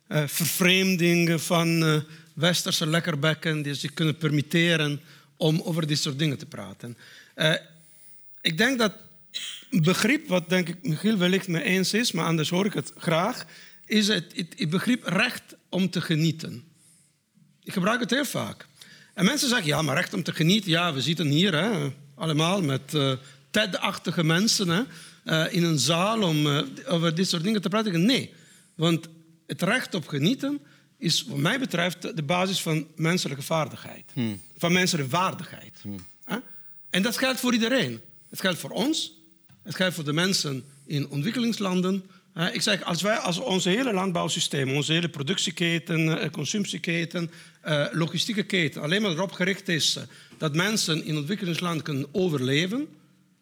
[0.08, 1.96] uh, vervreemding van uh,
[2.34, 5.00] westerse lekkerbekken die zich kunnen permitteren
[5.36, 6.96] om over dit soort dingen te praten.
[7.36, 7.54] Uh,
[8.40, 8.92] ik denk dat
[9.70, 12.92] een begrip, wat denk ik Michiel wellicht mee eens is, maar anders hoor ik het
[12.96, 13.46] graag,
[13.86, 16.64] is het, het, begrip recht om te genieten.
[17.62, 18.66] Ik gebruik het heel vaak.
[19.14, 22.62] En mensen zeggen, ja, maar recht om te genieten, ja, we zitten hier hè, allemaal
[22.62, 23.12] met uh,
[23.50, 24.82] TED-achtige mensen hè,
[25.24, 26.46] uh, in een zaal om
[26.86, 28.04] over dit soort dingen te praten.
[28.04, 28.32] Nee,
[28.74, 29.08] want
[29.46, 30.60] het recht op genieten
[31.02, 34.04] is wat mij betreft de basis van menselijke vaardigheid.
[34.12, 34.40] Hmm.
[34.56, 35.78] Van menselijke waardigheid.
[35.82, 35.98] Hmm.
[36.90, 38.00] En dat geldt voor iedereen.
[38.30, 39.12] Het geldt voor ons,
[39.62, 42.04] het geldt voor de mensen in ontwikkelingslanden.
[42.52, 47.30] Ik zeg, als wij als onze hele landbouwsysteem, onze hele productieketen, eh, consumptieketen,
[47.60, 50.02] eh, logistieke keten alleen maar erop gericht is eh,
[50.38, 52.88] dat mensen in ontwikkelingslanden kunnen overleven,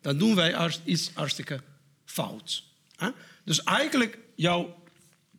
[0.00, 1.60] dan doen wij iets hartstikke
[2.04, 2.62] fout.
[3.44, 4.82] Dus eigenlijk jouw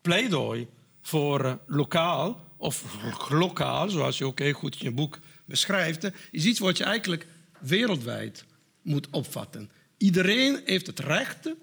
[0.01, 0.67] pleidooi
[1.01, 2.97] voor lokaal of
[3.29, 7.27] lokaal, zoals je ook heel goed in je boek beschrijft, is iets wat je eigenlijk
[7.59, 8.45] wereldwijd
[8.81, 9.69] moet opvatten.
[9.97, 11.53] Iedereen heeft het recht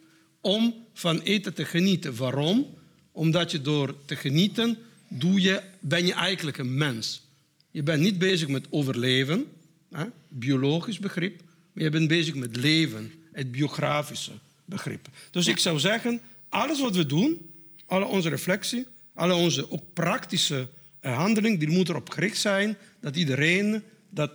[0.41, 2.17] om van eten te genieten.
[2.17, 2.67] Waarom?
[3.13, 4.79] Omdat je door te genieten
[5.09, 7.23] doe je, ben je eigenlijk een mens.
[7.71, 9.47] Je bent niet bezig met overleven,
[9.91, 14.33] hè, biologisch begrip, maar je bent bezig met leven, het biografische
[14.65, 15.09] begrip.
[15.31, 17.51] Dus ik zou zeggen, alles wat we doen,
[17.87, 18.87] alle onze reflectie,
[19.19, 20.69] alle onze ook praktische
[21.01, 24.31] eh, handeling, die moet erop gericht zijn dat iedereen dat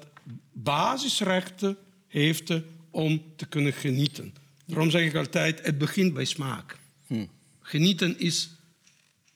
[0.52, 1.78] basisrechten
[2.08, 2.54] heeft
[2.92, 4.34] om te kunnen genieten.
[4.66, 6.78] Daarom zeg ik altijd, het begint bij smaak.
[7.08, 7.26] Hm.
[7.62, 8.50] Genieten is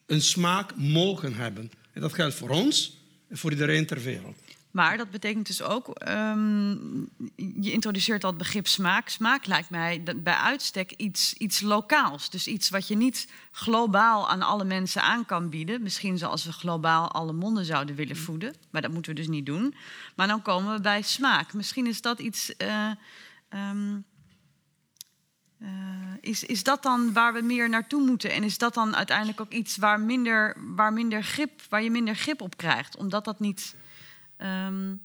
[0.06, 1.72] een smaak mogen hebben.
[1.94, 4.38] En dat geldt voor ons en voor iedereen ter wereld.
[4.78, 9.10] Maar dat betekent dus ook, um, je introduceert al het begrip smaak.
[9.10, 12.30] Smaak lijkt mij bij uitstek iets, iets lokaals.
[12.30, 15.82] Dus iets wat je niet globaal aan alle mensen aan kan bieden.
[15.82, 18.56] Misschien zoals we globaal alle monden zouden willen voeden.
[18.70, 19.76] Maar dat moeten we dus niet doen.
[20.16, 21.54] Maar dan komen we bij smaak.
[21.54, 22.54] Misschien is dat iets.
[22.58, 22.92] Uh,
[23.50, 24.06] um,
[25.62, 25.70] uh,
[26.22, 28.32] is, is dat dan waar we meer naartoe moeten?
[28.32, 32.16] En is dat dan uiteindelijk ook iets waar, minder, waar, minder grip, waar je minder
[32.16, 32.98] grip op krijgt?
[32.98, 33.76] Omdat dat niet.
[34.38, 35.02] Um,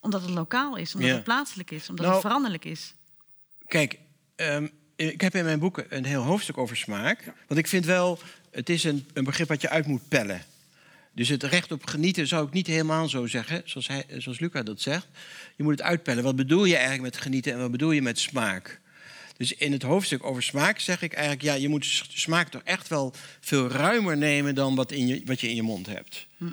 [0.00, 2.94] omdat het lokaal is, omdat het plaatselijk is, omdat nou, het veranderlijk is.
[3.66, 3.98] Kijk,
[4.36, 7.32] um, ik heb in mijn boeken een heel hoofdstuk over smaak.
[7.46, 8.18] Want ik vind wel,
[8.50, 10.44] het is een, een begrip wat je uit moet pellen.
[11.12, 14.62] Dus het recht op genieten zou ik niet helemaal zo zeggen, zoals, hij, zoals Luca
[14.62, 15.06] dat zegt.
[15.56, 16.24] Je moet het uitpellen.
[16.24, 18.80] Wat bedoel je eigenlijk met genieten en wat bedoel je met smaak?
[19.36, 21.42] Dus in het hoofdstuk over smaak zeg ik eigenlijk...
[21.42, 24.54] ja, je moet smaak toch echt wel veel ruimer nemen...
[24.54, 26.26] dan wat, in je, wat je in je mond hebt.
[26.36, 26.44] Hm.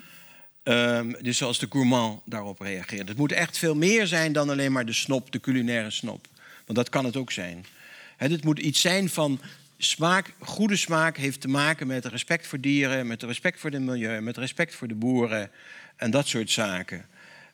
[0.64, 3.08] Um, dus zoals de gourmand daarop reageert.
[3.08, 6.28] Het moet echt veel meer zijn dan alleen maar de snop, de culinaire snop.
[6.66, 7.66] Want dat kan het ook zijn.
[8.18, 9.42] Het moet iets zijn van
[9.78, 10.34] smaak.
[10.40, 13.08] Goede smaak heeft te maken met respect voor dieren...
[13.08, 15.52] met respect voor het milieu, met respect voor de boeren...
[15.96, 17.06] en dat soort zaken.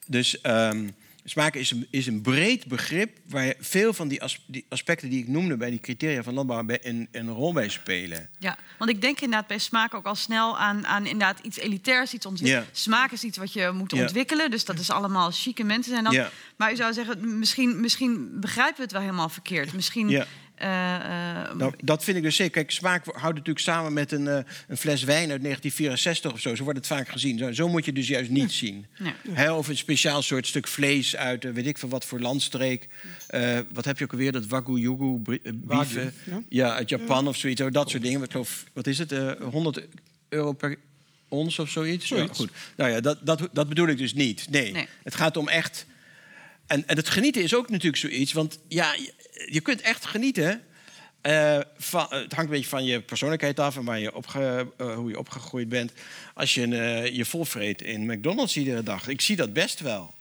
[0.05, 0.38] Dus...
[0.43, 0.95] Um,
[1.30, 5.28] Smaak is een, is een breed begrip waar veel van die, die, aspecten die ik
[5.28, 8.30] noemde bij die criteria van landbouw een, een rol bij spelen.
[8.39, 12.13] Ja, want ik denk inderdaad bij smaak ook al snel aan, aan inderdaad iets elitairs,
[12.13, 12.67] iets ontwikkelen.
[12.71, 16.13] Smaak is iets wat je moet ontwikkelen, dus dat is allemaal chique mensen zijn dan.
[16.13, 16.30] Ja.
[16.55, 19.73] Maar u zou zeggen, misschien, misschien begrijpen we het wel helemaal verkeerd.
[19.73, 20.25] Misschien
[21.58, 22.51] nou, dat vind ik dus zeker.
[22.51, 24.38] Kijk, smaak houdt natuurlijk samen met een, uh,
[24.68, 26.55] een fles wijn uit 1964 of zo.
[26.55, 27.38] Zo wordt het vaak gezien.
[27.38, 28.86] Zo, zo moet je dus juist niet zien.
[29.36, 29.55] Ja.
[29.55, 32.88] of een speciaal soort stuk vlees uit weet ik van wat voor landstreek.
[33.74, 34.32] wat heb je ook alweer?
[34.32, 35.93] Dat wagyu yugu beef.
[35.93, 36.41] Ja?
[36.49, 36.74] ja?
[36.74, 37.62] uit Japan of zoiets.
[37.72, 38.24] Dat soort dingen.
[38.24, 39.14] Ik geloof, wat is het?
[39.51, 39.82] 100
[40.30, 40.78] euro per
[41.28, 42.08] ons of zoiets.
[42.08, 42.38] zoiets.
[42.38, 42.51] goed.
[42.76, 44.47] Nou ja, dat, dat, dat bedoel ik dus niet.
[44.49, 44.72] Nee.
[44.72, 44.88] nee.
[45.03, 45.86] Het gaat om echt.
[46.68, 48.34] En, en het genieten is ook natuurlijk zoiets.
[48.34, 48.95] Want ja,
[49.49, 50.61] je kunt echt genieten.
[51.22, 54.95] Uh, van, het hangt een beetje van je persoonlijkheid af en waar je opge, uh,
[54.95, 55.91] hoe je opgegroeid bent.
[56.34, 56.68] Als je
[57.13, 59.07] je volvreet in McDonald's iedere dag.
[59.07, 60.13] Ik zie dat best wel.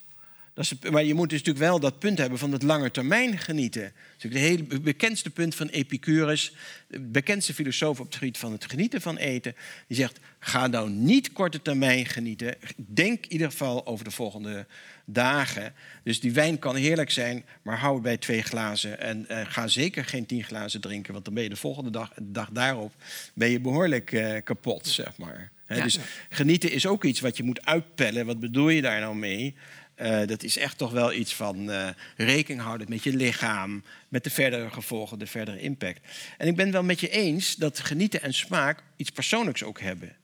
[0.57, 2.91] Dat is, het- maar je moet dus natuurlijk wel dat punt hebben van het lange
[2.91, 3.81] termijn genieten.
[3.81, 6.53] Dat is natuurlijk het hele bekendste punt van Epicurus,
[6.87, 9.55] de bekendste filosoof op het gebied van het genieten van eten.
[9.87, 12.55] Die zegt: ga nou niet korte termijn genieten.
[12.75, 14.65] Denk in ieder geval over de volgende
[15.05, 15.73] dagen.
[16.03, 18.99] Dus die wijn kan heerlijk zijn, maar hou het bij twee glazen.
[18.99, 22.13] En eh, ga zeker geen tien glazen drinken, want dan ben je de volgende dag,
[22.15, 22.93] de dag daarop,
[23.33, 25.51] ben je behoorlijk eh, kapot, zeg maar.
[25.67, 25.83] Ja.
[25.83, 25.99] Dus
[26.29, 28.25] genieten is ook iets wat je moet uitpellen.
[28.25, 29.55] Wat bedoel je daar nou mee?
[29.97, 34.23] Eh, dat is echt toch wel iets van eh, rekening houden met je lichaam, met
[34.23, 35.99] de verdere gevolgen, de verdere impact.
[36.37, 40.15] En ik ben wel met je eens dat genieten en smaak iets persoonlijks ook hebben.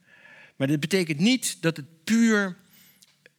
[0.56, 2.56] Maar dat betekent niet dat het puur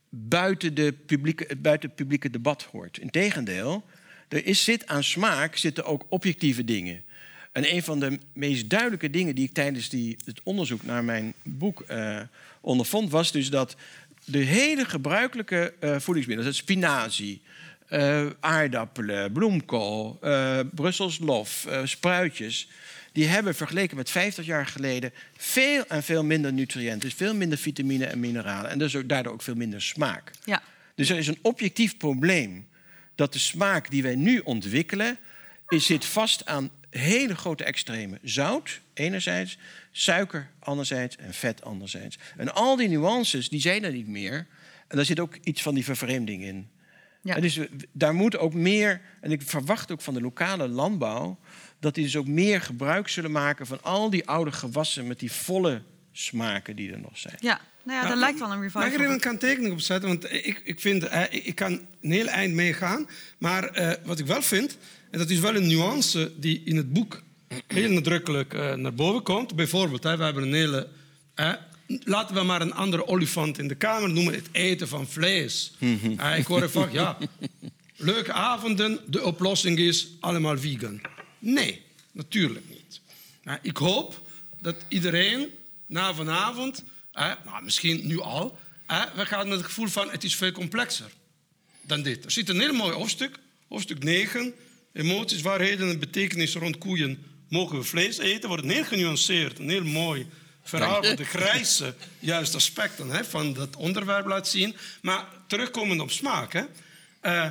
[0.09, 2.99] buiten, de publieke, buiten het publieke debat hoort.
[2.99, 3.85] Integendeel,
[4.29, 7.05] er is, zit aan smaak zitten ook objectieve dingen.
[7.53, 11.35] En een van de meest duidelijke dingen die ik tijdens die, het onderzoek naar mijn
[11.43, 12.21] boek eh,
[12.61, 13.77] ondervond, was dus dat
[14.25, 17.43] de hele gebruikelijke eh, voedingsmiddelen, zoals spinazie,
[17.89, 22.69] eh, aardappelen, bloemkool, eh, Brussels lof, spruitjes,
[23.13, 27.59] die hebben vergeleken met 50 jaar geleden veel en veel minder nutriënten, dus veel minder
[27.59, 30.31] vitamine en mineralen en dus ook, daardoor ook veel minder smaak.
[30.45, 30.63] Ja.
[30.95, 32.67] Dus er is een objectief probleem
[33.15, 35.19] dat de smaak die wij nu ontwikkelen,
[35.69, 38.19] is, zit vast aan hele grote extremen.
[38.23, 39.59] Zout, enerzijds,
[39.97, 42.19] suiker, anderzijds en vet, anderzijds.
[42.37, 44.47] En al die nuances, die zijn er niet meer.
[44.89, 46.69] En daar zit ook iets van die vervreemding in.
[47.23, 47.35] Ja.
[47.35, 47.59] En dus
[47.93, 51.39] daar moet ook meer, en ik verwacht ook van de lokale landbouw,
[51.81, 55.33] dat die dus ook meer gebruik zullen maken van al die oude gewassen met die
[55.33, 55.83] volle
[56.13, 57.37] smaken die er nog zijn.
[57.39, 58.87] Ja, nou ja, Nou, daar lijkt wel een Mag revival.
[58.87, 60.09] ik er even een kanttekening op zetten?
[60.09, 63.09] Want ik, ik vind, eh, ik ik kan een heel eind meegaan.
[63.39, 64.79] Maar eh, wat ik wel vind,
[65.11, 67.23] en dat is wel een nuance die in het boek
[67.67, 69.55] heel nadrukkelijk eh, naar boven komt.
[69.55, 70.89] Bijvoorbeeld, hè, we hebben een hele...
[72.05, 74.35] laten we maar een andere olifant in de kamer noemen.
[74.35, 75.73] Het eten van vlees.
[76.17, 77.19] Eh, ik hoor er vaak, ja,
[77.97, 81.01] leuke avonden, de oplossing is allemaal vegan.
[81.39, 81.83] Nee,
[82.13, 83.01] natuurlijk niet.
[83.63, 84.21] Ik hoop
[84.61, 85.49] dat iedereen
[85.87, 90.53] na vanavond, nou, misschien nu al, we gaan met het gevoel van het is veel
[90.53, 91.11] complexer
[91.87, 92.25] dan dit.
[92.25, 93.39] Er zit een heel mooi hoofdstuk,
[93.69, 94.55] hoofdstuk 9,
[94.93, 97.19] emoties, waarheden en betekenis rond koeien.
[97.55, 98.49] Mogen we vlees eten?
[98.49, 100.27] Wordt heel genuanceerd, een heel mooi
[100.63, 104.77] verhaal van de grijze juist aspecten hè, van dat onderwerp laat zien.
[105.03, 106.53] Maar terugkomend op smaak.
[106.53, 106.65] Hè.
[107.21, 107.51] Eh,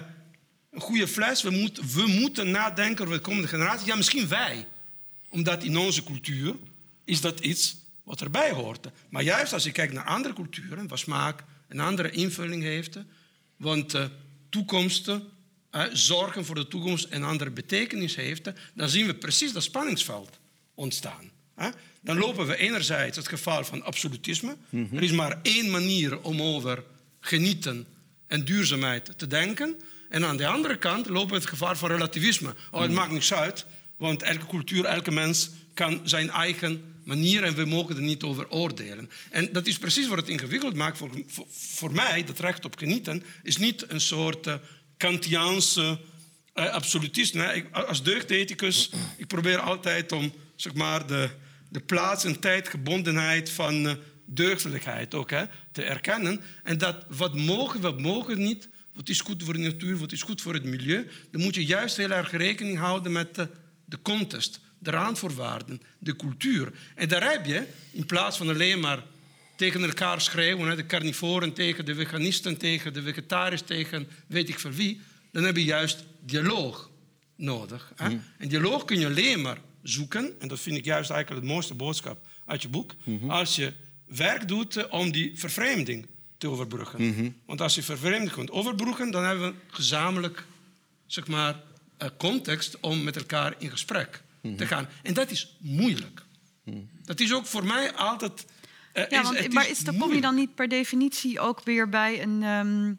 [0.72, 3.88] een goede fles, we, moet, we moeten nadenken over de komende generatie.
[3.88, 4.68] Ja, misschien wij.
[5.30, 6.56] Omdat in onze cultuur
[7.04, 8.88] is dat iets wat erbij hoort.
[9.10, 12.98] Maar juist als je kijkt naar andere culturen, waar smaak een andere invulling heeft.
[13.58, 14.06] Want eh
[14.50, 15.28] toekomsten, eh,
[15.92, 18.52] zorgen voor de toekomst een andere betekenis heeft.
[18.74, 20.40] Dan zien we precies dat spanningsveld
[20.76, 21.32] ontstaan.
[22.02, 24.56] Dan lopen we enerzijds het gevaar van absolutisme.
[24.72, 26.84] Er is maar één manier om over
[27.20, 27.86] genieten
[28.28, 29.76] en duurzaamheid te denken.
[30.10, 32.54] En aan de andere kant lopen we het gevaar van relativisme.
[32.72, 33.66] Oh, het maakt niks uit,
[33.98, 38.50] want elke cultuur, elke mens kan zijn eigen manier en we mogen er niet over
[38.50, 39.10] oordelen.
[39.30, 40.98] En dat is precies wat het ingewikkeld maakt.
[40.98, 44.56] Voor, voor, voor mij, dat recht op genieten, is niet een soort eh,
[45.04, 46.00] Kantiaanse
[46.54, 47.56] eh.
[47.56, 51.30] Ik, als deugdethicus, ik probeer altijd om zeg maar, de,
[51.70, 53.94] de plaats- en tijdgebondenheid van eh,
[54.26, 56.42] deugdelijkheid ook hè, te erkennen.
[56.64, 60.22] En dat wat mogen, wat mogen niet, wat is goed voor de natuur, wat is
[60.22, 63.48] goed voor het milieu, dan moet je juist heel erg rekening houden met de,
[63.86, 66.72] de context, de randvoorwaarden, de cultuur.
[66.96, 69.04] En daar heb je, in plaats van alleen maar
[69.64, 74.60] tegen elkaar schreeuwen, hè, de carnivoren tegen de veganisten, tegen de vegetariërs, tegen weet ik
[74.60, 75.02] veel wie,
[75.32, 76.90] dan heb je juist dialoog
[77.36, 77.92] nodig.
[77.96, 78.10] Hè?
[78.38, 81.74] En dialoog kun je alleen maar zoeken, en dat vind ik juist eigenlijk de mooiste
[81.74, 82.96] boodschap uit je boek,
[83.28, 83.74] als je
[84.06, 86.08] werk doet eh, om die vervreemding
[86.38, 87.36] te overbruggen.
[87.46, 90.44] Want als je vervreemding kunt overbruggen, dan hebben we gezamenlijk
[91.08, 91.62] zeg maar,
[91.98, 94.22] eh, context om met elkaar in gesprek
[94.58, 94.88] te gaan.
[95.04, 96.22] En dat is moeilijk.
[97.06, 98.46] Dat is ook voor mij altijd.
[98.94, 101.64] Eh, Ja, is- want, het maar is, dan kom je dan niet per definitie ook
[101.64, 102.44] weer bij een.
[102.44, 102.94] ehm,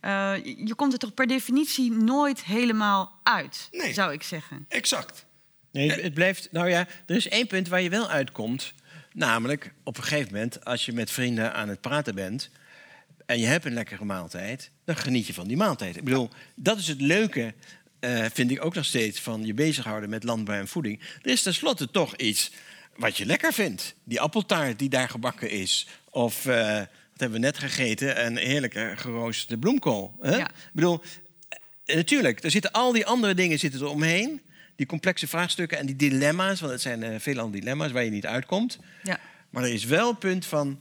[0.00, 3.92] eh, je- komt er toch per definitie nooit helemaal uit, Nee.
[3.92, 4.64] zou ik zeggen.
[4.68, 5.24] Exact.
[5.70, 6.48] Nee, het- het blijft.
[6.50, 8.72] Nou ja, er is één punt waar je wel uitkomt.
[9.12, 12.50] Namelijk, op een gegeven moment, als je met vrienden aan het praten bent.
[13.26, 14.70] en je hebt een lekkere maaltijd.
[14.84, 15.96] dan geniet je van die maaltijd.
[15.96, 17.54] Ik bedoel, dat is het leuke.
[18.00, 21.00] eh, vind ik ook nog steeds van je bezighouden met landbouw en voeding.
[21.22, 22.50] Er is tenslotte toch iets
[22.96, 23.94] wat je lekker vindt.
[24.04, 25.86] Die appeltaart die daar gebakken is.
[26.10, 28.26] Of, eh, wat hebben we net gegeten?
[28.26, 30.16] Een heerlijke geroosterde bloemkool.
[30.20, 30.36] Hè?
[30.36, 30.48] Ja.
[30.48, 31.02] Ik bedoel,
[31.84, 34.40] eh, natuurlijk, er zitten al die andere dingen zitten er omheen.
[34.76, 36.60] Die complexe vraagstukken en die dilemma's.
[36.60, 38.78] Want het zijn eh, veelal dilemma's waar je niet uitkomt.
[39.02, 39.20] Ja.
[39.50, 40.80] Maar er is wel een punt van...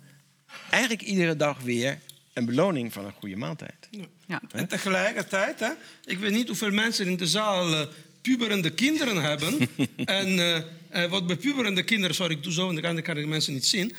[0.69, 1.99] eigenlijk iedere dag weer
[2.33, 3.89] en beloning van een goede maaltijd.
[4.27, 4.41] Ja.
[4.51, 5.69] En tegelijkertijd, hè,
[6.05, 7.81] ik weet niet hoeveel mensen in de zaal uh,
[8.21, 9.69] puberende kinderen hebben.
[10.05, 10.39] en
[10.95, 13.53] uh, uh, wat bij puberende kinderen, sorry, ik doe zo, want dan kan ik mensen
[13.53, 13.95] niet zien.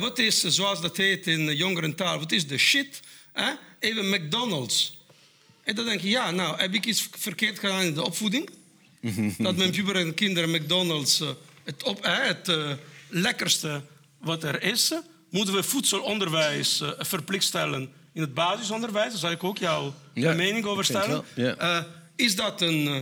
[0.00, 3.00] wat is, zoals dat heet in jongerentaal, wat is de shit?
[3.78, 4.98] Even McDonald's.
[5.62, 8.50] En dan denk je, ja, nou, heb ik iets verkeerd gedaan in de opvoeding?
[9.38, 11.22] dat mijn puberende kinderen McDonald's
[11.64, 12.50] het, op, het
[13.08, 13.82] lekkerste
[14.20, 14.92] wat er is.
[15.30, 19.10] Moeten we voedselonderwijs verplicht stellen in het basisonderwijs?
[19.10, 21.24] Daar zal ik ook jouw Ja, mening over stellen.
[21.34, 21.54] ja.
[21.54, 21.84] Eh,
[22.16, 23.00] is dat een eh,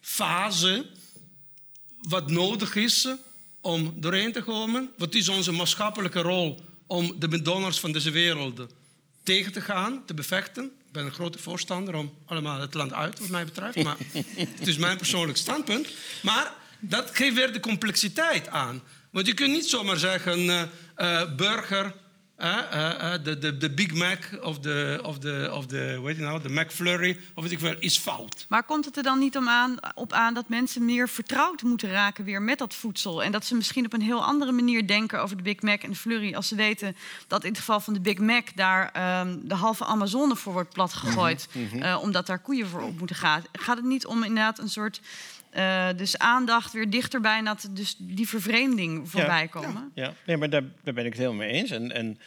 [0.00, 0.86] fase
[2.08, 3.12] wat nodig is eh,
[3.60, 4.90] om doorheen te komen?
[4.98, 8.64] Wat is onze maatschappelijke rol om de McDonald's van deze wereld eh,
[9.22, 10.64] tegen te gaan, te bevechten?
[10.64, 13.82] Ik ben een grote voorstander om allemaal het land uit, wat mij betreft.
[13.82, 13.96] Maar
[14.58, 15.88] het is mijn persoonlijk standpunt.
[16.22, 18.82] Maar dat geeft weer de complexiteit aan.
[19.10, 21.94] Want je kunt niet zomaar zeggen, eh, burger,
[23.22, 26.42] de, de, de Big Mac of de, of de, of de, hoe heet het nou,
[26.42, 28.46] de McFlurry, of weet ik wel, is fout.
[28.48, 31.90] Maar komt het er dan niet om aan, op aan dat mensen meer vertrouwd moeten
[31.90, 33.22] raken weer met dat voedsel?
[33.22, 35.90] En dat ze misschien op een heel andere manier denken over de Big Mac en
[35.90, 36.34] de Flurry.
[36.34, 39.84] Als ze weten dat in het geval van de Big Mac daar ehm, de halve
[39.84, 41.48] Amazone voor wordt platgegooid.
[41.80, 43.42] eh, omdat daar koeien voor op moeten gaan.
[43.52, 45.00] Gaat het niet om inderdaad een soort
[45.52, 49.90] eh, dus aandacht weer dichterbij en dat dus die vervreemding voorbij komen?
[49.94, 51.70] Ja, nee, maar daar, daar ben ik het helemaal mee eens.
[51.70, 52.18] En, en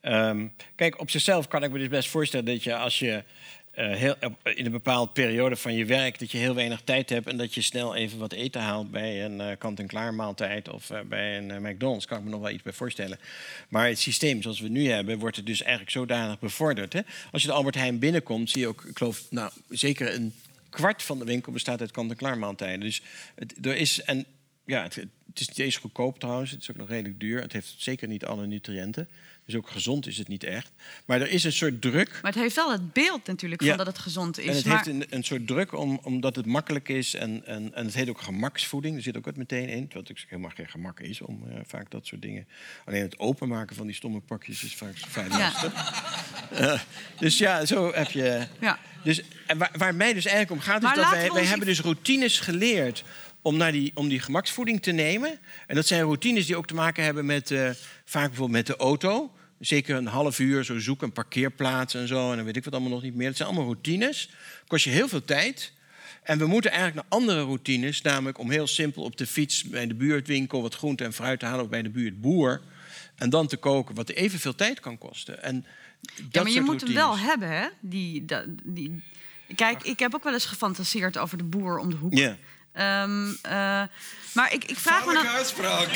[0.00, 3.22] ehm, kijk, op zichzelf kan ik me dus best voorstellen dat je als je
[3.70, 7.26] eh, heel, in een bepaalde periode van je werk, dat je heel weinig tijd hebt
[7.26, 11.38] en dat je snel even wat eten haalt bij een eh, kant-en-klaar maaltijd of bij
[11.38, 13.18] een McDonald's, kan ik me nog wel iets bij voorstellen.
[13.68, 16.92] Maar het systeem zoals we het nu hebben, wordt het dus eigenlijk zodanig bevorderd.
[16.92, 17.00] Hè?
[17.32, 20.32] Als je de Albert Heijn binnenkomt, zie je ook, ik geloof, nou, zeker een
[20.72, 22.80] kwart van de winkel bestaat uit kant-en-klaar maaltijden.
[22.80, 23.02] Dus
[23.34, 24.26] het, er is, en
[24.64, 26.50] ja, het, het is niet eens goedkoop trouwens.
[26.50, 27.40] Het is ook nog redelijk duur.
[27.40, 29.08] Het heeft zeker niet alle nutriënten.
[29.44, 30.72] Dus ook gezond is het niet echt.
[31.04, 32.18] Maar er is een soort druk.
[32.22, 33.68] Maar het heeft wel het beeld natuurlijk Ja.
[33.68, 34.46] van dat het gezond is.
[34.46, 34.84] En het maar...
[34.84, 37.14] heeft een, een soort druk om, omdat het makkelijk is.
[37.14, 38.96] En, en, en het heet ook gemaksvoeding.
[38.96, 39.90] Er zit ook wat meteen in.
[39.92, 42.46] Wat ook helemaal geen gemak is om eh, vaak dat soort dingen.
[42.84, 45.52] Alleen het openmaken van die stomme pakjes is vaak vrij Ja.
[46.50, 46.80] Eh,
[47.18, 48.46] dus ja, zo heb je.
[48.60, 48.78] Ja.
[49.02, 51.48] Dus, en waar, waar mij dus eigenlijk om gaat, is Maar dat wij, wij ons
[51.48, 53.04] hebben dus routines geleerd
[53.42, 55.38] om, naar die, om die gemaksvoeding te nemen.
[55.66, 57.70] En dat zijn routines die ook te maken hebben met, eh,
[58.04, 59.32] vaak bijvoorbeeld met de auto.
[59.60, 62.30] Zeker een half uur zo zoeken, een parkeerplaats en zo.
[62.30, 63.26] En dan weet ik wat allemaal nog niet meer.
[63.26, 64.30] Dat zijn allemaal routines.
[64.66, 65.72] Kost je heel veel tijd.
[66.22, 68.02] En we moeten eigenlijk naar andere routines.
[68.02, 71.46] Namelijk om heel simpel op de fiets bij de buurtwinkel wat groente en fruit te
[71.46, 71.64] halen.
[71.64, 72.60] Of bij de buurtboer.
[73.16, 75.42] En dan te koken, wat evenveel tijd kan kosten.
[75.42, 75.64] En
[76.30, 77.66] Ja, maar je moet hem wel hebben, hè?
[77.80, 78.24] Die,
[78.62, 79.02] die...
[79.54, 82.14] Kijk, ik heb ook wel eens gefantaseerd over de boer om de hoek.
[82.14, 82.36] Ja.
[82.72, 83.82] Ehm, eh,
[84.32, 85.26] maar ik, ik vraag me dan...
[85.28, 85.86] uitspraak.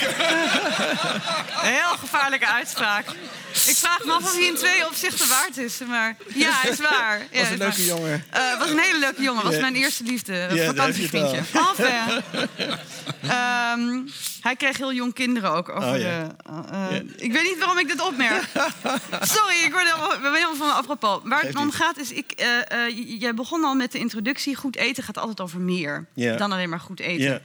[1.63, 3.07] Een heel gevaarlijke uitspraak.
[3.53, 5.79] Ik vraag me af of hij in twee opzichten waard is.
[5.89, 7.27] Maar ja, is waar.
[7.31, 7.81] Ja, Was een leuke waar.
[7.81, 8.25] jongen.
[8.31, 9.43] Eh, was een hele leuke jongen.
[9.43, 10.35] Was mijn eerste liefde.
[10.35, 11.37] Een het vakantievriendje.
[11.53, 12.23] Enfin.
[13.23, 14.01] Ehm,
[14.47, 15.69] hij kreeg heel jong kinderen ook.
[15.69, 16.23] Over Oh, ja.
[16.27, 16.35] de,
[16.71, 18.43] eh, eh, Ik weet niet waarom ik dit opmerk.
[19.37, 21.21] Sorry, ik word helemaal, we zijn helemaal van apropos.
[21.25, 24.57] Waar het om gaat is, ik, eh, jij begon al met de introductie.
[24.57, 26.37] Goed eten gaat altijd over meer Ja.
[26.37, 27.25] dan alleen maar goed eten.
[27.31, 27.41] Ja.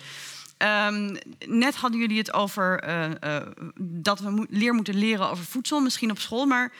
[0.57, 1.15] Ehm,
[1.47, 2.83] net hadden jullie het over
[3.79, 6.45] dat we mo- leer moeten leren over voedsel, misschien op school.
[6.45, 6.71] Maar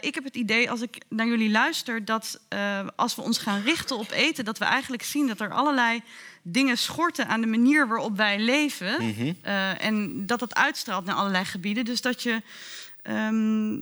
[0.00, 2.40] ik heb het idee, als ik naar jullie luister, dat
[2.96, 6.02] als we ons gaan richten op eten, dat we eigenlijk zien dat er allerlei
[6.42, 9.06] dingen schorten aan de manier waarop wij leven.
[9.06, 9.32] Mhm.
[9.42, 11.84] Eh, en dat dat uitstraalt naar allerlei gebieden.
[11.84, 12.42] Dus dat je.
[13.02, 13.78] ehm,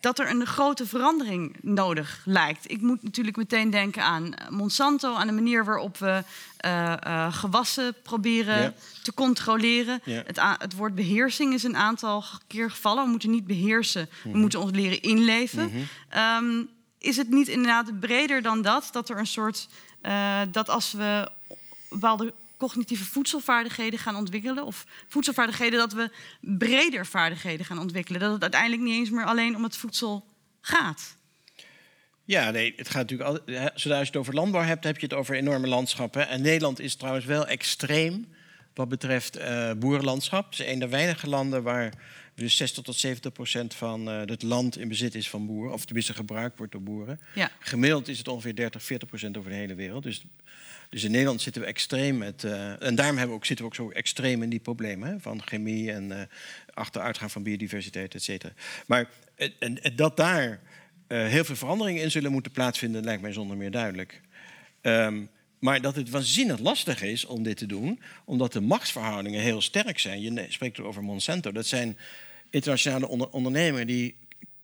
[0.00, 2.70] dat er een grote verandering nodig lijkt.
[2.70, 6.22] Ik moet natuurlijk meteen denken aan Monsanto, aan de manier waarop we
[6.56, 10.00] eh, eh, gewassen proberen te controleren.
[10.04, 13.04] Het, het woord beheersing is een aantal keer gevallen.
[13.04, 15.88] We moeten niet beheersen, we moeten ons leren inleven.
[16.08, 16.62] Ehm,
[16.98, 18.88] is het niet inderdaad breder dan dat?
[18.92, 19.68] Dat er een soort.
[20.00, 21.30] Eh, dat als we
[21.90, 28.20] bepaalde cognitieve voedselvaardigheden gaan ontwikkelen, of voedselvaardigheden, dat we breder vaardigheden gaan ontwikkelen.
[28.20, 30.24] Dat het uiteindelijk niet eens meer alleen om het voedsel
[30.60, 31.16] gaat.
[32.24, 35.14] Ja, nee, het gaat natuurlijk altijd, zodra je het over landbouw hebt, heb je het
[35.14, 36.28] over enorme landschappen.
[36.28, 38.28] En Nederland is trouwens wel extreem
[38.74, 40.50] wat betreft eh, boerenlandschap.
[40.50, 41.92] Het is een der weinige landen waar
[42.38, 45.84] dus 60 tot 70 procent van eh, het land in bezit is van boeren, of
[45.84, 47.20] tenminste gebruikt wordt door boeren.
[47.34, 47.50] Ja.
[47.58, 50.02] Gemiddeld is het ongeveer 30, 40 procent over de hele wereld.
[50.02, 50.24] Dus,
[50.88, 52.44] dus in Nederland zitten we extreem met.
[52.44, 55.20] eh, en daarom hebben we ook, zitten we ook zo extreem in die problemen hè,
[55.20, 56.26] van chemie en eh,
[56.74, 58.52] achteruitgaan van biodiversiteit, et cetera.
[58.86, 60.60] Maar eh, en, en dat daar
[61.06, 64.20] eh, heel veel veranderingen in zullen moeten plaatsvinden, lijkt mij zonder meer duidelijk.
[64.80, 65.24] Ehm,
[65.58, 69.98] maar dat het waanzinnig lastig is om dit te doen, omdat de machtsverhoudingen heel sterk
[69.98, 70.20] zijn.
[70.20, 71.52] Je spreekt over Monsanto.
[71.52, 71.98] Dat zijn
[72.50, 74.16] internationale onder- die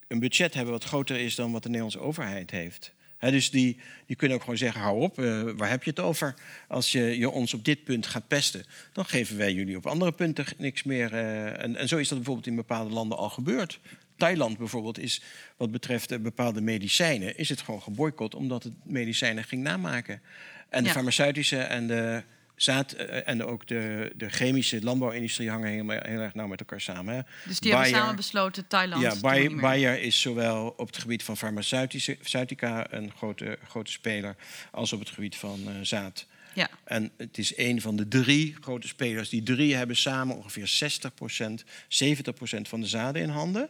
[0.09, 2.93] een budget hebben wat groter is dan wat de Nederlandse overheid heeft.
[3.19, 3.77] Dus die,
[4.07, 6.35] die kunnen ook gewoon zeggen: hou op, eh, waar heb je het over?
[6.69, 10.13] Als je, je ons op dit punt gaat pesten, dan geven wij jullie op andere
[10.13, 11.13] punten niks meer.
[11.13, 13.81] eh, en, en zo is dat bijvoorbeeld in bepaalde landen al gebeurd.
[14.17, 15.23] Thailand bijvoorbeeld is
[15.57, 20.21] wat betreft eh, bepaalde medicijnen, is het gewoon geboycott omdat het medicijnen ging namaken.
[20.69, 20.95] En de Ja.
[20.95, 22.23] farmaceutische en de
[22.57, 26.81] zaad eh, en ook de, de chemische landbouwindustrie hangen heel, heel erg nauw met elkaar
[26.81, 27.15] samen.
[27.15, 27.21] Hè.
[27.45, 29.51] Dus die hebben samen besloten Thailand ja.
[29.61, 34.37] Bayer is zowel op het gebied van farmaceutica een grote, grote speler
[34.71, 36.27] als op het gebied van eh, zaad.
[36.55, 36.69] Ja.
[36.85, 39.29] En het is een van de drie grote spelers.
[39.29, 43.69] Die drie hebben samen ongeveer 60%, 70% van de zaden in handen.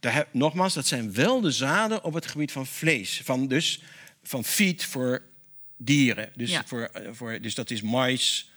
[0.00, 3.20] Daar heb- nogmaals, dat zijn wel de zaden op het gebied van vlees.
[3.24, 3.82] Van, dus
[4.22, 5.22] van feed voor
[5.84, 6.30] dieren.
[6.36, 6.64] Dus, Ja.
[6.66, 8.50] voor, eh, voor, dus dat is mais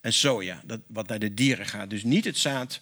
[0.00, 1.90] en soja, dat, wat naar de dieren gaat.
[1.90, 2.80] Dus niet het zaad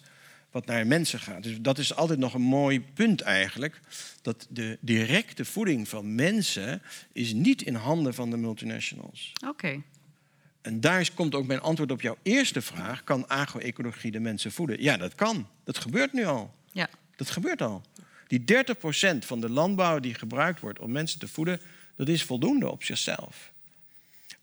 [0.51, 1.43] wat naar mensen gaat.
[1.43, 3.79] Dus dat is altijd nog een mooi punt eigenlijk.
[4.21, 6.81] Dat de directe voeding van mensen
[7.11, 9.31] is niet in handen van de multinationals.
[9.47, 9.81] Oké.
[10.61, 13.03] En daar komt ook mijn antwoord op jouw eerste vraag.
[13.03, 14.81] Kan agro-ecologie de mensen voeden?
[14.81, 15.47] Ja, dat kan.
[15.63, 16.53] Dat gebeurt nu al.
[16.71, 16.89] Ja.
[17.15, 17.81] Dat gebeurt al.
[18.27, 21.61] Die 30% van de landbouw die gebruikt wordt om mensen te voeden,
[21.95, 23.51] dat is voldoende op zichzelf.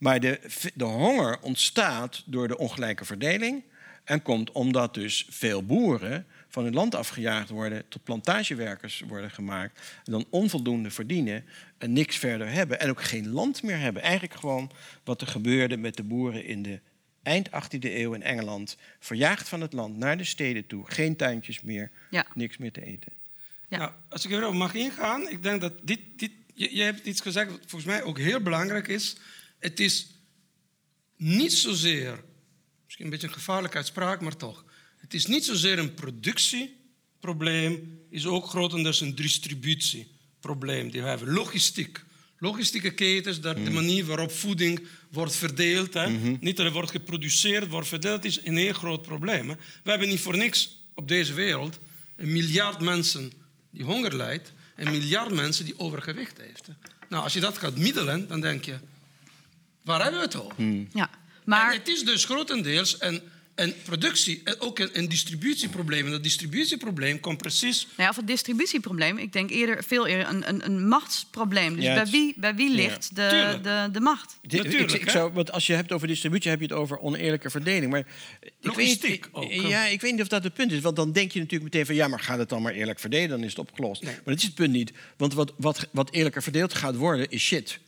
[0.03, 0.39] Maar de,
[0.73, 3.63] de honger ontstaat door de ongelijke verdeling
[4.03, 9.79] en komt omdat dus veel boeren van hun land afgejaagd worden, tot plantagewerkers worden gemaakt,
[10.05, 11.45] en dan onvoldoende verdienen
[11.77, 14.01] en niks verder hebben en ook geen land meer hebben.
[14.01, 14.71] Eigenlijk gewoon
[15.03, 16.79] wat er gebeurde met de boeren in de
[17.21, 21.61] eind 18e eeuw in Engeland, verjaagd van het land naar de steden toe, geen tuintjes
[21.61, 22.25] meer, Ja.
[22.33, 23.11] niks meer te eten.
[23.67, 23.77] Ja.
[23.77, 27.21] Nou, als ik erop mag ingaan, ik denk dat dit, dit je, je hebt iets
[27.21, 29.17] gezegd wat volgens mij ook heel belangrijk is.
[29.63, 30.07] Het is
[31.17, 32.23] niet zozeer,
[32.83, 34.65] misschien een beetje een gevaarlijke uitspraak, maar toch.
[34.97, 41.33] Het is niet zozeer een productieprobleem, is ook grotendeels een distributieprobleem die we hebben.
[41.33, 42.03] Logistiek.
[42.37, 46.09] Logistieke ketens, dat de manier waarop voeding wordt verdeeld, hè,
[46.39, 49.49] niet dat het wordt geproduceerd, wordt verdeeld, is een heel groot probleem.
[49.49, 49.55] Hè.
[49.83, 51.79] We hebben niet voor niks op deze wereld
[52.15, 53.31] een miljard mensen
[53.71, 56.67] die honger lijdt, en een miljard mensen die overgewicht heeft.
[56.67, 56.73] hè.
[57.09, 58.79] Nou, als je dat gaat middelen, dan denk je,
[59.83, 60.55] waar hebben we het over?
[60.93, 61.09] ja.
[61.45, 63.21] Maar het is dus grotendeels een,
[63.55, 66.05] een productie, en ook een, een distributieprobleem.
[66.05, 70.27] En dat distributieprobleem komt precies nou ja, of het distributieprobleem, ik denk eerder, veel eerder
[70.27, 71.75] een, een, een machtsprobleem.
[71.75, 74.37] Dus Ja, bij, wie, bij wie ligt de, de, de macht?
[74.41, 77.91] Natuurlijk, ik, zou, want als je hebt over distributie, heb je het over oneerlijke verdeling.
[77.91, 79.51] Maar ik Logistiek weet, ook?
[79.51, 80.81] Ja, ik weet niet of dat het punt is.
[80.81, 81.95] Want dan denk je natuurlijk meteen van...
[81.95, 84.01] ja, maar gaat het dan maar eerlijk verdelen, dan is het opgelost.
[84.01, 84.13] Nee.
[84.13, 84.91] Maar dat is het punt niet.
[85.17, 87.79] Want wat, wat, wat eerlijker verdeeld gaat worden, is shit.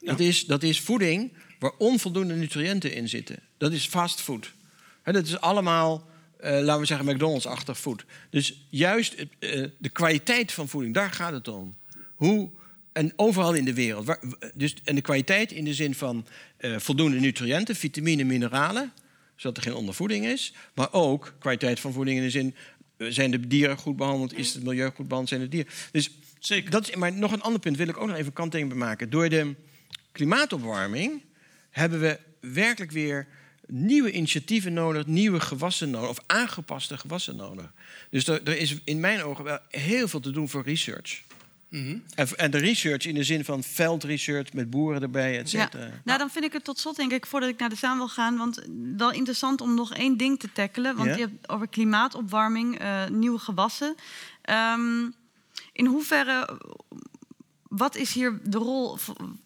[0.00, 3.38] Dat, is, dat is voeding waar onvoldoende nutriënten in zitten.
[3.58, 4.52] Dat is fastfood.
[5.04, 8.04] Dat is allemaal, eh, laten we zeggen, McDonald's-achtig food.
[8.30, 11.74] Dus juist het, eh, de kwaliteit van voeding, daar gaat het om.
[12.14, 12.48] Hoe,
[12.92, 14.06] en overal in de wereld.
[14.06, 14.20] Waar-
[14.54, 16.26] dus, en de kwaliteit in de zin van
[16.56, 18.92] eh, voldoende nutriënten, vitamine, mineralen,
[19.36, 20.52] zodat er geen ondervoeding is.
[20.74, 22.54] Maar ook kwaliteit van voeding in de zin,
[22.96, 25.72] eh, zijn de dieren goed behandeld, is het milieu goed behandeld, zijn de dieren.
[25.92, 26.70] Dus Zeker.
[26.70, 29.10] Dat is, maar nog een ander punt wil ik ook nog even kanttekening bij maken.
[29.10, 29.54] Door de
[30.12, 31.22] klimaatopwarming
[31.70, 33.26] hebben we werkelijk weer
[33.66, 37.72] nieuwe initiatieven nodig, nieuwe gewassen nodig, of aangepaste gewassen nodig.
[38.10, 41.22] Dus er, er is in mijn ogen wel heel veel te doen voor research.
[41.68, 41.96] Mhm.
[42.14, 45.62] En, en de research in de zin van veldresearch met boeren erbij, et Ja.
[45.64, 45.90] cetera.
[46.04, 48.08] Nou, dan vind ik het tot slot, denk ik, voordat ik naar de zaal wil
[48.08, 48.36] gaan.
[48.36, 48.62] Want
[48.96, 50.96] wel interessant om nog één ding te tackelen.
[50.96, 51.14] Want Ja?
[51.14, 53.94] je hebt over klimaatopwarming, eh, nieuwe gewassen.
[54.42, 55.08] Ehm,
[55.72, 56.58] in hoeverre,
[57.70, 58.98] wat is hier de rol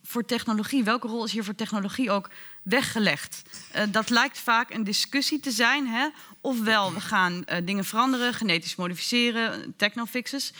[0.02, 0.84] voor technologie?
[0.84, 2.30] Welke rol is hier voor technologie ook
[2.62, 3.42] weggelegd?
[3.72, 5.86] Eh, dat lijkt vaak een discussie te zijn.
[5.86, 6.08] Hè?
[6.40, 10.52] Ofwel, we gaan eh, dingen veranderen, genetisch modificeren, technofixes.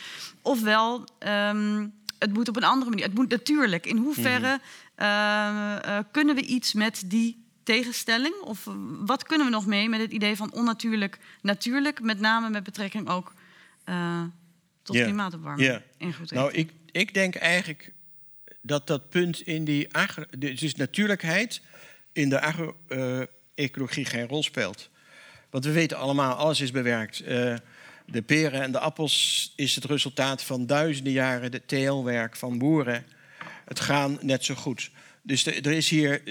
[0.42, 1.86] Ofwel, ehm,
[2.18, 3.04] het moet op een andere manier.
[3.04, 3.86] Het moet natuurlijk.
[3.86, 4.60] In hoeverre
[4.94, 8.34] eh, eh, kunnen we iets met die tegenstelling?
[8.40, 8.68] Of
[9.04, 12.00] wat kunnen we nog mee met het idee van onnatuurlijk natuurlijk?
[12.00, 13.32] Met name met betrekking ook
[14.82, 15.80] tot klimaatopwarming.
[15.98, 17.92] En goed Nou, ik, ik denk eigenlijk
[18.60, 21.60] dat dat punt in die agro, dus natuurlijkheid
[22.12, 24.90] in de agro-ecologie geen rol speelt.
[25.50, 27.20] Want we weten allemaal, alles is bewerkt.
[27.20, 27.54] Eh,
[28.06, 33.04] de peren en de appels is het resultaat van duizenden jaren de teelwerk van boeren.
[33.64, 34.90] Het gaan net zo goed.
[35.22, 36.22] Dus er is hier,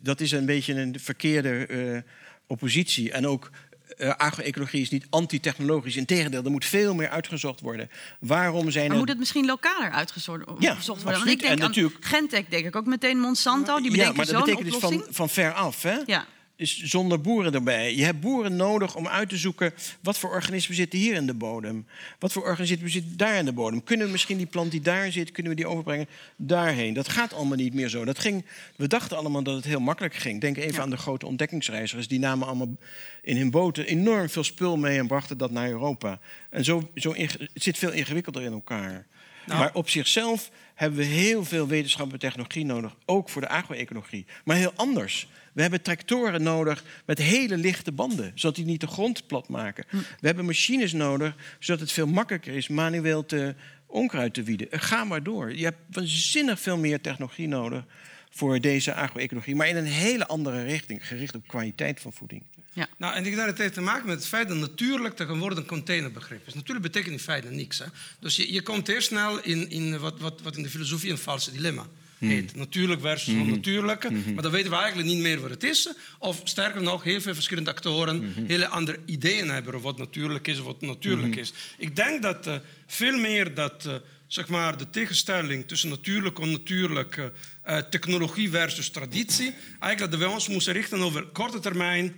[0.00, 2.10] dat is een beetje een verkeerde eh,
[2.46, 3.12] oppositie.
[3.12, 3.50] En ook
[3.96, 5.96] eh agro-ecologie is niet antitechnologisch.
[5.96, 7.90] Integendeel, er moet veel meer uitgezocht worden.
[8.18, 10.62] Waarom zijn Maar er moet het misschien lokaler uitgezocht worden?
[10.62, 11.42] Ja, Want ik denk.
[11.42, 13.76] En aan natuurlijk- Gentech, denk ik ook meteen Monsanto.
[13.76, 15.82] Die ja, bedenken maar dat betekent dus van, van ver af.
[15.82, 15.96] Hè?
[16.06, 16.26] Ja,
[16.56, 17.94] is zonder boeren erbij.
[17.94, 21.34] Je hebt boeren nodig om uit te zoeken wat voor organismen zitten hier in de
[21.34, 21.86] bodem.
[22.18, 23.84] Wat voor organismen zitten daar in de bodem.
[23.84, 26.94] Kunnen we misschien die plant die daar zit, kunnen we die overbrengen daarheen?
[26.94, 28.04] Dat gaat allemaal niet meer zo.
[28.04, 28.44] Dat ging,
[28.76, 30.40] we dachten allemaal dat het heel makkelijk ging.
[30.40, 32.08] Denk even aan de grote ontdekkingsreizigers.
[32.08, 32.76] Die namen allemaal
[33.22, 36.20] in hun boten enorm veel spul mee en brachten dat naar Europa.
[36.50, 39.06] En zo, zo het zit veel ingewikkelder in elkaar.
[39.46, 39.58] Nou.
[39.58, 44.26] Maar op zichzelf hebben we heel veel wetenschap en technologie nodig, ook voor de agro-ecologie.
[44.44, 45.28] Maar heel anders.
[45.54, 49.84] We hebben tractoren nodig met hele lichte banden, zodat die niet de grond plat maken.
[49.88, 49.96] Hm.
[49.96, 53.54] We hebben machines nodig, zodat het veel makkelijker is manueel te
[53.86, 54.66] onkruid te wieden.
[54.70, 55.56] Ga maar door.
[55.56, 57.84] Je hebt waanzinnig veel meer technologie nodig
[58.30, 62.42] voor deze agro-ecologie, maar in een hele andere richting, gericht op kwaliteit van voeding.
[62.72, 62.88] Ja.
[62.96, 65.58] Nou, en ik denk dat het heeft te maken met het feit dat natuurlijk tegenwoordig
[65.58, 66.54] een containerbegrip is.
[66.54, 67.78] Natuurlijk betekent in feite niks.
[67.78, 67.84] Hè?
[68.18, 71.18] Dus je, je komt heel snel in, in wat, wat, wat in de filosofie een
[71.18, 71.86] valse dilemma.
[72.26, 72.54] Heet.
[72.56, 74.08] Natuurlijk versus mm onnatuurlijke.
[74.08, 74.34] Hmm.
[74.34, 75.92] Maar dan weten we eigenlijk niet meer wat het is.
[76.18, 78.46] Of sterker nog, heel veel verschillende actoren hmm.
[78.46, 81.52] hele andere ideeën hebben over wat natuurlijk is of wat natuurlijk is.
[81.78, 82.54] Ik denk dat uh,
[82.86, 83.94] veel meer dat uh,
[84.26, 90.34] zeg maar, de tegenstelling tussen natuurlijk en onnatuurlijk, uh, technologie versus traditie, eigenlijk dat we
[90.34, 92.14] ons moesten richten over korte termijn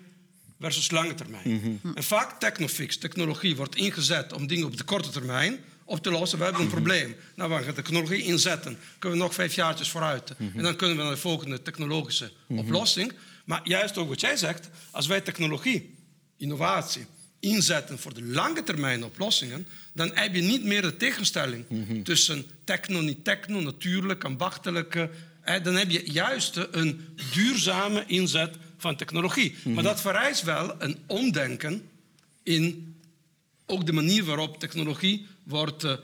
[0.60, 1.80] versus lange termijn.
[1.94, 6.38] En vaak technofix, technologie, wordt ingezet om dingen op de korte termijn op te lossen.
[6.38, 6.76] We hebben een mhm.
[6.76, 7.16] probleem.
[7.34, 8.78] Nou, we gaan de technologie inzetten.
[8.98, 10.34] Kunnen we nog vijf jaartjes vooruit.
[10.38, 10.58] Mhm.
[10.58, 13.12] En dan kunnen we naar de volgende technologische oplossing.
[13.44, 15.94] Maar juist ook wat jij zegt, als wij technologie,
[16.36, 17.06] innovatie,
[17.40, 21.64] inzetten voor de lange termijn oplossingen, dan heb je niet meer de tegenstelling
[22.04, 25.10] tussen techno, niet techno, natuurlijk, ambachtelijke.
[25.62, 29.54] Dan heb je juist een duurzame inzet van technologie.
[29.64, 29.82] Maar mhm.
[29.82, 31.88] dat vereist wel een omdenken
[32.42, 32.95] in
[33.66, 35.96] ook de manier waarop technologie wordt, uh,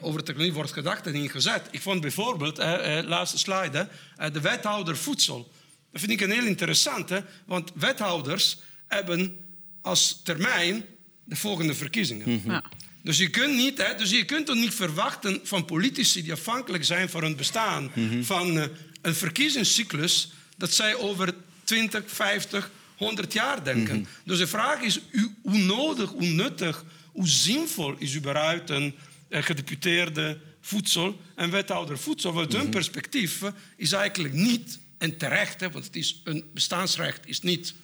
[0.00, 1.68] over technologie wordt gedacht en ingezet.
[1.70, 3.88] Ik vond bijvoorbeeld, uh, laatste slide,
[4.32, 5.52] de wethouder voedsel.
[5.92, 9.36] Dat vind ik een heel interessante, want wethouders hebben
[9.80, 10.84] als termijn
[11.24, 12.30] de volgende verkiezingen.
[12.30, 12.50] Mhm.
[12.50, 12.64] ja.
[13.02, 16.84] Dus je kunt niet, hè, dus je kunt toch niet verwachten van politici die afhankelijk
[16.84, 18.22] zijn van hun bestaan, mhm.
[18.22, 18.68] van
[19.02, 23.96] een verkiezingscyclus, dat zij over 20, 50, 100 jaar denken.
[23.96, 24.04] Mhm.
[24.24, 25.00] Dus de vraag is
[25.42, 26.84] hoe nodig, hoe nuttig,
[27.16, 28.94] hoe zinvol is überhaupt een
[29.30, 32.32] gedeputeerde voedsel en wethouder voedsel.
[32.32, 32.70] Want hun mhm.
[32.70, 33.42] perspectief
[33.76, 37.74] is eigenlijk niet, en terecht, hè, want het is een bestaansrecht is niet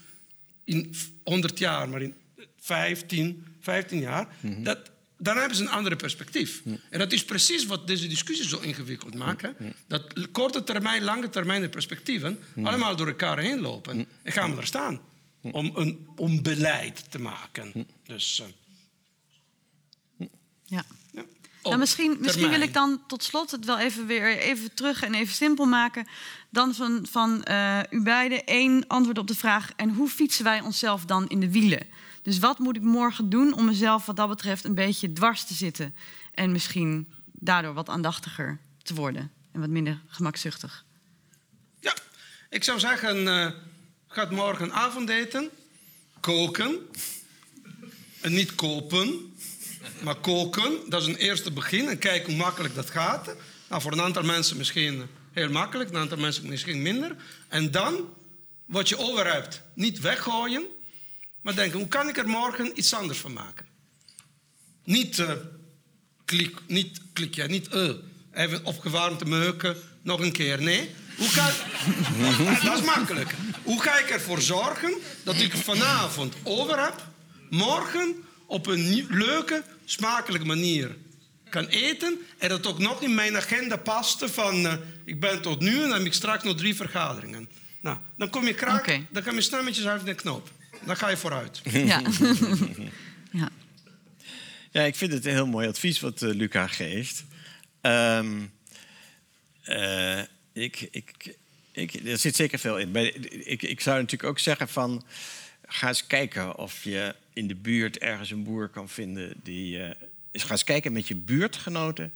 [0.65, 2.15] in 100 jaar, maar in
[2.61, 4.29] 15, 15 jaar.
[4.41, 4.63] Mhm.
[4.63, 6.63] dat, dan hebben ze een andere perspectief.
[6.91, 9.49] En dat is precies wat deze discussie zo ingewikkeld maakt.
[9.87, 14.07] Dat korte termijn, lange termijn perspectieven allemaal door elkaar heen lopen.
[14.23, 15.01] En gaan we er staan
[15.41, 17.87] om een om beleid te maken.
[18.07, 18.47] Dus, uh,
[20.73, 20.85] ja.
[21.11, 21.25] ja.
[21.63, 25.15] Nou, misschien, misschien wil ik dan tot slot het wel even weer even terug en
[25.15, 26.07] even simpel maken.
[26.51, 30.61] Dan van, van uh, u beiden één antwoord op de vraag: en hoe fietsen wij
[30.61, 31.87] onszelf dan in de wielen?
[32.23, 35.55] Dus wat moet ik morgen doen om mezelf wat dat betreft een beetje dwars te
[35.55, 35.95] zitten?
[36.35, 40.85] En misschien daardoor wat aandachtiger te worden en wat minder gemakzuchtig.
[41.81, 41.95] Ja,
[42.51, 43.51] ik zou zeggen, uh,
[44.09, 45.51] ga morgen avondeten,
[46.21, 46.79] koken.
[48.21, 49.32] En niet kopen,
[50.03, 50.73] maar koken.
[50.89, 53.35] Dat is een eerste begin en kijk hoe makkelijk dat gaat.
[53.69, 57.17] Nou, voor een aantal mensen misschien heel makkelijk, een aantal mensen misschien minder.
[57.49, 58.15] En dan,
[58.67, 60.67] wat je over hebt, niet weggooien,
[61.41, 63.67] maar denken, hoe kan ik er morgen iets anders van maken?
[64.85, 65.33] Niet, uh,
[66.25, 67.91] klik, niet klik, ja, niet uh,
[68.33, 70.63] even opgewarmde meuken, nog een keer.
[70.63, 71.29] Nee, hoe
[72.65, 73.35] dat is makkelijk.
[73.63, 77.07] Hoe ga ik ervoor zorgen dat ik vanavond over heb,
[77.51, 80.97] morgen op een leuke, smakelijke manier
[81.49, 84.73] kan eten en dat ook nog in mijn agenda paste van uh,
[85.05, 87.49] ik ben tot nu en dan heb ik straks nog drie vergaderingen.
[87.81, 89.07] Nou, dan kom je kraak, okay.
[89.11, 90.51] dan kan je snel met jezelf in de knoop
[90.85, 91.61] dan ga je vooruit.
[91.73, 92.03] Ja.
[93.41, 93.49] ja.
[94.71, 97.25] ja, ik vind het een heel mooi advies wat uh, Luca geeft.
[97.83, 98.53] Um,
[99.65, 100.19] uh,
[100.53, 101.37] ik, ik,
[101.73, 102.97] ik, er zit zeker veel in.
[103.51, 105.05] ik, ik zou natuurlijk ook zeggen van...
[105.67, 109.33] ga eens kijken of je in de buurt ergens een boer kan vinden...
[109.43, 109.91] die uh,
[110.33, 112.13] ga eens kijken met je buurtgenoten...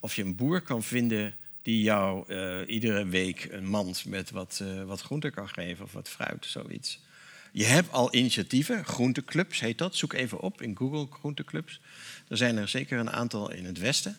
[0.00, 4.60] of je een boer kan vinden die jou uh, iedere week een mand met wat,
[4.62, 6.98] uh, wat groente kan geven of wat fruit, zoiets.
[7.52, 9.96] Je hebt al initiatieven, groenteclubs heet dat.
[9.96, 11.80] Zoek even op in Google groenteclubs.
[12.28, 14.16] Er zijn er zeker een aantal in het Westen.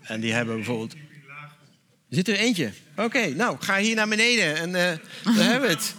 [0.00, 0.94] En die hebben bijvoorbeeld.
[2.08, 2.72] Zit er eentje?
[2.96, 5.94] Oké, nou, ga hier naar beneden en uh, daar hebben we het.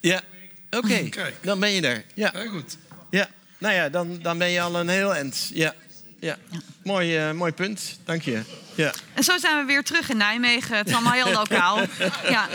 [0.00, 0.22] Ja,
[0.76, 1.08] Oké,
[1.42, 2.04] dan ben je er.
[2.14, 2.76] Ja, goed.
[3.10, 3.28] Ja,
[3.58, 5.50] nou ja, dan, dan ben je al een heel eind.
[5.52, 5.74] Ja.
[6.24, 6.36] Ja.
[6.82, 7.98] Mooi, eh, mooi punt.
[8.04, 8.42] Dank je.
[8.74, 8.92] Ja.
[9.14, 10.76] En zo zijn we weer terug in Nijmegen.
[10.76, 11.80] Het is allemaal heel lokaal.
[12.36, 12.48] ja.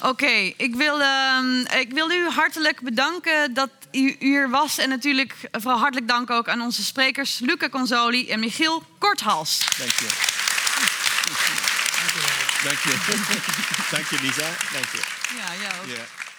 [0.00, 4.78] Oké, ik, wil, ehm, ik wil u hartelijk bedanken dat u hier was.
[4.78, 9.58] En natuurlijk vooral hartelijk dank ook aan onze sprekers Luca Consoli en Michiel Korthals.
[9.78, 10.08] Dank je.
[12.64, 12.94] Dank je.
[13.90, 14.48] Dank je, Lisa.
[14.72, 15.02] Dank je.
[15.36, 16.32] Ja, jou ook.